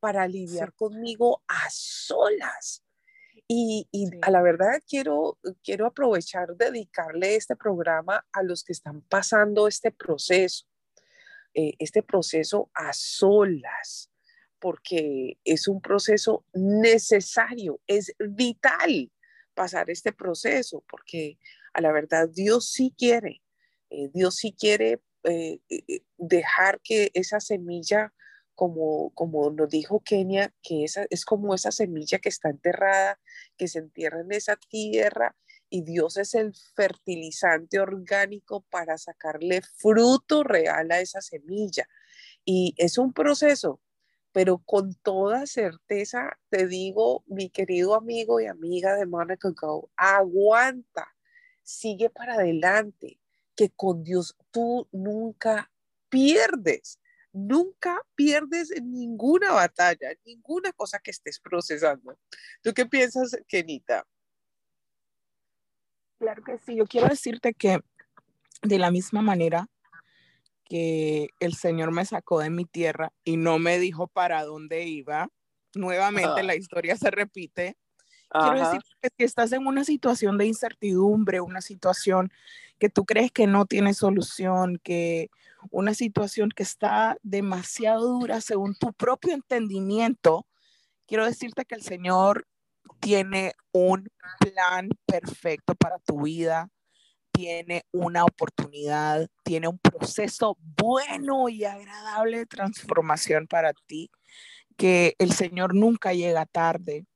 para 0.00 0.26
lidiar 0.26 0.72
conmigo 0.74 1.42
a 1.48 1.68
solas. 1.70 2.84
Y, 3.50 3.88
a 4.20 4.30
la 4.30 4.42
verdad 4.42 4.82
quiero, 4.86 5.38
quiero 5.64 5.86
aprovechar, 5.86 6.54
dedicarle 6.56 7.34
este 7.34 7.56
programa 7.56 8.26
a 8.32 8.42
los 8.42 8.62
que 8.62 8.72
están 8.72 9.00
pasando 9.00 9.68
este 9.68 9.90
proceso, 9.90 10.66
eh, 11.54 11.72
este 11.78 12.02
proceso 12.02 12.70
a 12.74 12.92
solas, 12.92 14.10
porque 14.58 15.38
es 15.44 15.66
un 15.66 15.80
proceso 15.80 16.44
necesario, 16.52 17.80
es 17.86 18.14
vital 18.18 19.10
pasar 19.54 19.88
este 19.88 20.12
proceso, 20.12 20.84
porque 20.90 21.38
a 21.72 21.80
la 21.80 21.90
verdad 21.90 22.28
Dios 22.28 22.70
sí 22.70 22.94
quiere, 22.98 23.42
eh, 23.88 24.10
Dios 24.12 24.36
sí 24.36 24.52
quiere 24.52 25.00
eh, 25.24 25.60
dejar 26.18 26.80
que 26.80 27.10
esa 27.14 27.40
semilla 27.40 28.12
como, 28.58 29.10
como 29.10 29.50
nos 29.50 29.70
dijo 29.70 30.00
Kenia, 30.00 30.52
que 30.64 30.82
esa, 30.82 31.06
es 31.10 31.24
como 31.24 31.54
esa 31.54 31.70
semilla 31.70 32.18
que 32.18 32.28
está 32.28 32.50
enterrada, 32.50 33.20
que 33.56 33.68
se 33.68 33.78
entierra 33.78 34.20
en 34.20 34.32
esa 34.32 34.56
tierra 34.56 35.36
y 35.70 35.82
Dios 35.82 36.16
es 36.16 36.34
el 36.34 36.52
fertilizante 36.74 37.78
orgánico 37.78 38.62
para 38.68 38.98
sacarle 38.98 39.62
fruto 39.62 40.42
real 40.42 40.90
a 40.90 40.98
esa 40.98 41.20
semilla. 41.20 41.88
Y 42.44 42.74
es 42.78 42.98
un 42.98 43.12
proceso, 43.12 43.80
pero 44.32 44.58
con 44.58 44.92
toda 45.04 45.46
certeza 45.46 46.36
te 46.50 46.66
digo, 46.66 47.22
mi 47.28 47.50
querido 47.50 47.94
amigo 47.94 48.40
y 48.40 48.46
amiga 48.46 48.96
de 48.96 49.06
Monica 49.06 49.50
Go, 49.54 49.88
aguanta, 49.96 51.06
sigue 51.62 52.10
para 52.10 52.34
adelante, 52.34 53.20
que 53.54 53.70
con 53.70 54.02
Dios 54.02 54.36
tú 54.50 54.88
nunca 54.90 55.70
pierdes 56.08 56.98
nunca 57.32 58.00
pierdes 58.14 58.72
ninguna 58.82 59.52
batalla, 59.52 60.08
ninguna 60.24 60.72
cosa 60.72 60.98
que 60.98 61.10
estés 61.10 61.40
procesando. 61.40 62.18
¿Tú 62.62 62.72
qué 62.74 62.86
piensas, 62.86 63.36
Kenita? 63.46 64.06
Claro 66.18 66.42
que 66.42 66.58
sí, 66.58 66.76
yo 66.76 66.86
quiero 66.86 67.08
decirte 67.08 67.54
que 67.54 67.80
de 68.62 68.78
la 68.78 68.90
misma 68.90 69.22
manera 69.22 69.68
que 70.64 71.30
el 71.40 71.54
Señor 71.54 71.92
me 71.92 72.04
sacó 72.04 72.40
de 72.40 72.50
mi 72.50 72.64
tierra 72.64 73.12
y 73.24 73.36
no 73.36 73.58
me 73.58 73.78
dijo 73.78 74.08
para 74.08 74.44
dónde 74.44 74.84
iba, 74.84 75.28
nuevamente 75.74 76.42
la 76.42 76.56
historia 76.56 76.96
se 76.96 77.10
repite. 77.10 77.76
Quiero 78.30 78.58
decir 78.58 78.82
que 79.00 79.08
si 79.16 79.24
estás 79.24 79.52
en 79.52 79.66
una 79.66 79.84
situación 79.84 80.36
de 80.36 80.46
incertidumbre, 80.46 81.40
una 81.40 81.62
situación 81.62 82.30
que 82.78 82.90
tú 82.90 83.04
crees 83.04 83.32
que 83.32 83.46
no 83.46 83.64
tiene 83.64 83.94
solución, 83.94 84.78
que 84.82 85.30
una 85.70 85.94
situación 85.94 86.50
que 86.50 86.62
está 86.62 87.16
demasiado 87.22 88.06
dura 88.06 88.40
según 88.40 88.74
tu 88.74 88.92
propio 88.92 89.34
entendimiento, 89.34 90.46
quiero 91.06 91.24
decirte 91.24 91.64
que 91.64 91.74
el 91.74 91.82
Señor 91.82 92.46
tiene 93.00 93.54
un 93.72 94.08
plan 94.38 94.90
perfecto 95.06 95.74
para 95.74 95.98
tu 95.98 96.22
vida, 96.22 96.68
tiene 97.32 97.84
una 97.92 98.24
oportunidad, 98.24 99.28
tiene 99.44 99.68
un 99.68 99.78
proceso 99.78 100.56
bueno 100.76 101.48
y 101.48 101.64
agradable 101.64 102.38
de 102.38 102.46
transformación 102.46 103.46
para 103.46 103.72
ti, 103.86 104.10
que 104.76 105.14
el 105.18 105.32
Señor 105.32 105.74
nunca 105.74 106.12
llega 106.12 106.46
tarde, 106.46 107.06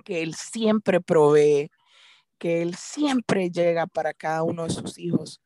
que 0.00 0.22
Él 0.22 0.34
siempre 0.34 1.00
provee, 1.00 1.70
que 2.38 2.62
Él 2.62 2.74
siempre 2.74 3.50
llega 3.50 3.86
para 3.86 4.14
cada 4.14 4.42
uno 4.42 4.64
de 4.64 4.70
sus 4.70 4.98
hijos, 4.98 5.40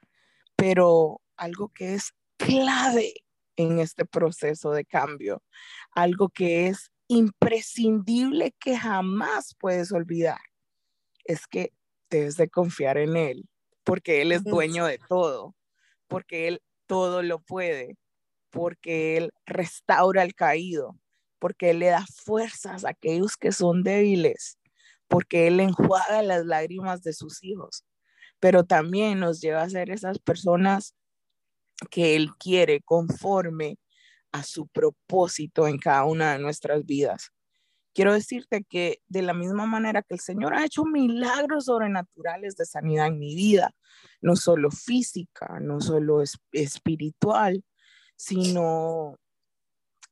pero 0.57 1.21
algo 1.37 1.69
que 1.69 1.95
es 1.95 2.12
clave 2.37 3.14
en 3.57 3.79
este 3.79 4.05
proceso 4.05 4.73
de 4.73 4.85
cambio, 4.85 5.43
algo 5.93 6.29
que 6.29 6.67
es 6.69 6.90
imprescindible 7.09 8.55
que 8.59 8.77
jamás 8.77 9.55
puedes 9.59 9.93
olvidar, 9.93 10.40
es 11.25 11.47
que 11.47 11.73
debes 12.11 12.37
de 12.37 12.49
confiar 12.49 12.99
en 12.99 13.17
Él, 13.17 13.49
porque 13.85 14.23
Él 14.23 14.33
es 14.33 14.45
dueño 14.45 14.87
de 14.87 14.99
todo, 15.09 15.55
porque 16.09 16.49
Él 16.49 16.62
todo 16.87 17.23
lo 17.23 17.40
puede, 17.40 17.97
porque 18.51 19.17
Él 19.17 19.33
restaura 19.47 20.23
al 20.23 20.35
caído, 20.35 20.97
porque 21.44 21.68
Él 21.72 21.80
le 21.80 21.88
da 21.88 22.07
fuerzas 22.24 22.87
a 22.87 22.88
aquellos 22.88 23.37
que 23.37 23.52
son 23.52 23.83
débiles, 23.83 24.59
porque 25.09 25.46
Él 25.46 25.61
enjuaga 25.61 26.22
las 26.22 26.46
lágrimas 26.46 27.02
de 27.02 27.12
sus 27.12 27.44
hijos, 27.44 27.85
pero 28.40 28.64
también 28.64 29.20
nos 29.20 29.42
lleva 29.42 29.61
a 29.61 29.68
ser 29.68 29.90
esas 29.90 30.18
personas 30.18 30.94
que 31.90 32.16
Él 32.16 32.30
quiere 32.38 32.80
conforme 32.80 33.76
a 34.33 34.42
su 34.42 34.68
propósito 34.68 35.68
en 35.68 35.76
cada 35.76 36.07
una 36.07 36.33
de 36.33 36.38
nuestras 36.38 36.87
vidas. 36.87 37.30
Quiero 37.92 38.14
decirte 38.14 38.64
que 38.66 39.02
de 39.09 39.20
la 39.20 39.35
misma 39.35 39.66
manera 39.66 40.00
que 40.00 40.14
el 40.14 40.20
Señor 40.20 40.54
ha 40.54 40.64
hecho 40.64 40.87
milagros 40.87 41.66
sobrenaturales 41.66 42.57
de 42.57 42.64
sanidad 42.64 43.09
en 43.09 43.18
mi 43.18 43.35
vida, 43.35 43.70
no 44.22 44.35
solo 44.35 44.70
física, 44.70 45.59
no 45.61 45.83
solo 45.83 46.22
espiritual, 46.52 47.62
sino 48.16 49.18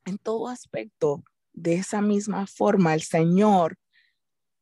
en 0.05 0.17
todo 0.17 0.47
aspecto, 0.47 1.23
de 1.53 1.75
esa 1.75 2.01
misma 2.01 2.47
forma, 2.47 2.93
el 2.93 3.01
Señor 3.01 3.77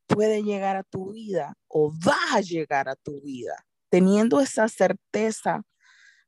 puede 0.08 0.44
llegar 0.44 0.76
a 0.76 0.84
tu 0.84 1.14
vida 1.14 1.56
o 1.68 1.92
va 1.92 2.18
a 2.34 2.42
llegar 2.42 2.90
a 2.90 2.96
tu 2.96 3.22
vida, 3.22 3.56
teniendo 3.90 4.40
esa 4.40 4.68
certeza 4.68 5.64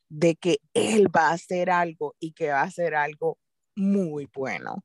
de 0.10 0.36
que 0.36 0.60
Él 0.74 1.08
va 1.14 1.30
a 1.30 1.34
hacer 1.34 1.70
algo 1.70 2.16
y 2.20 2.34
que 2.34 2.50
va 2.50 2.62
a 2.62 2.66
hacer 2.66 2.96
algo 2.96 3.38
muy 3.76 4.30
bueno, 4.34 4.84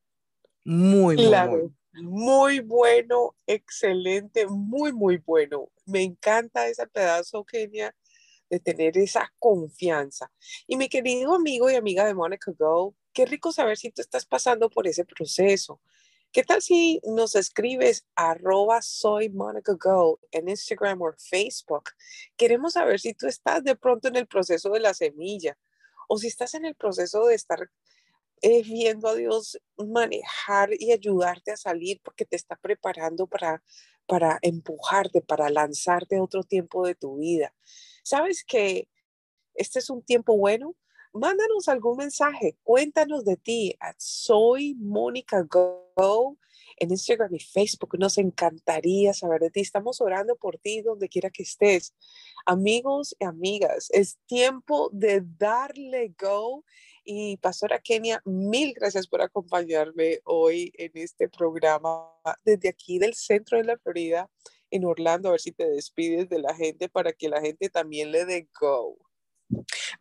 Muy, 0.65 1.17
claro. 1.17 1.71
muy, 1.93 2.61
bueno, 2.61 3.37
excelente, 3.47 4.47
muy, 4.47 4.93
muy 4.93 5.19
bueno. 5.19 5.69
Me 5.87 6.03
encanta 6.03 6.67
ese 6.67 6.87
pedazo, 6.87 7.45
Kenia, 7.45 7.95
de 8.51 8.61
tener 8.61 8.97
esa 8.97 9.33
confianza. 9.39 10.31
Y 10.67 10.77
mi 10.77 10.89
querido 10.89 11.35
amigo 11.35 11.71
y 11.71 11.75
amiga 11.75 12.05
de 12.07 12.15
Monica 12.15 12.53
Go, 12.59 12.95
qué 13.13 13.27
rico 13.27 13.53
saber 13.53 13.77
si 13.77 13.91
tú 13.91 14.03
estás 14.03 14.27
pasando 14.27 14.71
por 14.71 14.87
ese 14.87 15.05
proceso. 15.05 15.81
¿Qué 16.31 16.43
tal 16.45 16.61
si 16.61 17.01
nos 17.05 17.35
escribes 17.35 18.07
arroba 18.15 18.83
soy 18.83 19.31
Monica 19.31 19.73
Go 19.81 20.21
en 20.31 20.51
Instagram 20.51 21.01
o 21.01 21.13
Facebook? 21.17 21.85
Queremos 22.37 22.75
saber 22.75 23.01
si 23.01 23.15
tú 23.15 23.27
estás 23.27 23.65
de 23.65 23.75
pronto 23.77 24.09
en 24.09 24.17
el 24.17 24.27
proceso 24.27 24.69
de 24.71 24.81
la 24.81 24.93
semilla 24.93 25.57
o 26.07 26.19
si 26.19 26.27
estás 26.27 26.53
en 26.53 26.67
el 26.67 26.75
proceso 26.75 27.25
de 27.27 27.35
estar 27.35 27.71
eh, 28.43 28.63
viendo 28.63 29.09
a 29.09 29.15
Dios 29.15 29.59
manejar 29.79 30.71
y 30.79 30.93
ayudarte 30.93 31.51
a 31.51 31.57
salir 31.57 32.01
porque 32.05 32.27
te 32.27 32.37
está 32.37 32.57
preparando 32.57 33.27
para, 33.27 33.63
para 34.07 34.39
empujarte, 34.43 35.23
para 35.23 35.49
lanzarte 35.49 36.17
a 36.17 36.23
otro 36.23 36.43
tiempo 36.43 36.87
de 36.87 36.95
tu 36.95 37.17
vida. 37.17 37.55
¿Sabes 38.05 38.45
que 38.45 38.89
este 39.55 39.79
es 39.79 39.91
un 39.91 40.03
tiempo 40.03 40.37
bueno? 40.37 40.77
Mándanos 41.13 41.69
algún 41.69 41.97
mensaje, 41.97 42.57
cuéntanos 42.63 43.25
de 43.25 43.37
ti 43.37 43.75
Soy 43.97 44.75
Mónica 44.75 45.43
Go 45.43 46.39
en 46.77 46.91
Instagram 46.91 47.35
y 47.35 47.41
Facebook. 47.41 47.99
Nos 47.99 48.19
encantaría 48.19 49.13
saber 49.15 49.41
de 49.41 49.51
ti. 49.51 49.61
Estamos 49.61 50.01
orando 50.01 50.37
por 50.37 50.59
ti 50.59 50.83
donde 50.83 51.09
quiera 51.09 51.31
que 51.31 51.43
estés. 51.43 51.95
Amigos 52.47 53.17
y 53.19 53.25
amigas, 53.25 53.89
es 53.91 54.19
tiempo 54.27 54.91
de 54.93 55.25
darle 55.39 56.15
go. 56.21 56.65
Y 57.05 57.39
Pastora 57.39 57.81
Kenia, 57.81 58.21
mil 58.27 58.75
gracias 58.75 59.07
por 59.07 59.23
acompañarme 59.23 60.21
hoy 60.25 60.73
en 60.77 60.91
este 60.95 61.29
programa 61.29 62.13
desde 62.45 62.69
aquí 62.69 62.99
del 62.99 63.15
centro 63.15 63.57
de 63.57 63.65
la 63.65 63.79
Florida, 63.79 64.31
en 64.71 64.85
Orlando. 64.85 65.29
A 65.29 65.33
ver 65.33 65.41
si 65.41 65.53
te 65.53 65.69
despides 65.69 66.29
de 66.29 66.41
la 66.41 66.55
gente 66.55 66.91
para 66.91 67.13
que 67.13 67.31
la 67.31 67.41
gente 67.41 67.71
también 67.71 68.13
le 68.13 68.27
dé 68.27 68.49
go. 68.61 69.08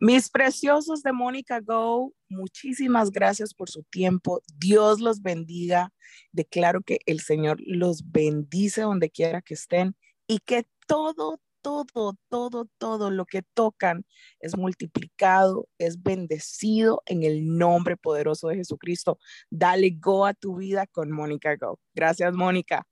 Mis 0.00 0.30
preciosos 0.30 1.02
de 1.02 1.12
Mónica 1.12 1.60
Go, 1.60 2.12
muchísimas 2.28 3.10
gracias 3.10 3.54
por 3.54 3.70
su 3.70 3.82
tiempo. 3.84 4.42
Dios 4.58 5.00
los 5.00 5.22
bendiga. 5.22 5.92
Declaro 6.32 6.82
que 6.82 6.98
el 7.06 7.20
Señor 7.20 7.58
los 7.60 8.10
bendice 8.10 8.82
donde 8.82 9.10
quiera 9.10 9.42
que 9.42 9.54
estén 9.54 9.96
y 10.26 10.38
que 10.40 10.66
todo, 10.86 11.40
todo, 11.62 12.16
todo, 12.28 12.66
todo 12.78 13.10
lo 13.10 13.26
que 13.26 13.42
tocan 13.42 14.04
es 14.40 14.56
multiplicado, 14.56 15.68
es 15.78 16.02
bendecido 16.02 17.02
en 17.06 17.22
el 17.24 17.56
nombre 17.56 17.96
poderoso 17.96 18.48
de 18.48 18.56
Jesucristo. 18.56 19.18
Dale 19.50 19.90
go 19.90 20.26
a 20.26 20.34
tu 20.34 20.56
vida 20.56 20.86
con 20.86 21.10
Mónica 21.10 21.56
Go. 21.56 21.78
Gracias, 21.94 22.34
Mónica. 22.34 22.86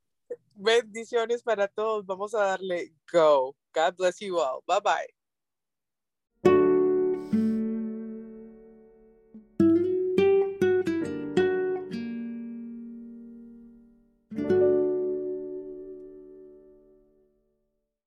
Bendiciones 0.55 1.42
para 1.42 1.69
todos. 1.69 2.07
Vamos 2.07 2.35
a 2.35 2.40
darle 2.40 2.92
go. 3.12 3.55
God 3.75 3.97
bless 3.97 4.19
you 4.21 4.38
all. 4.38 4.62
Bye 4.66 4.81
bye. 4.83 5.15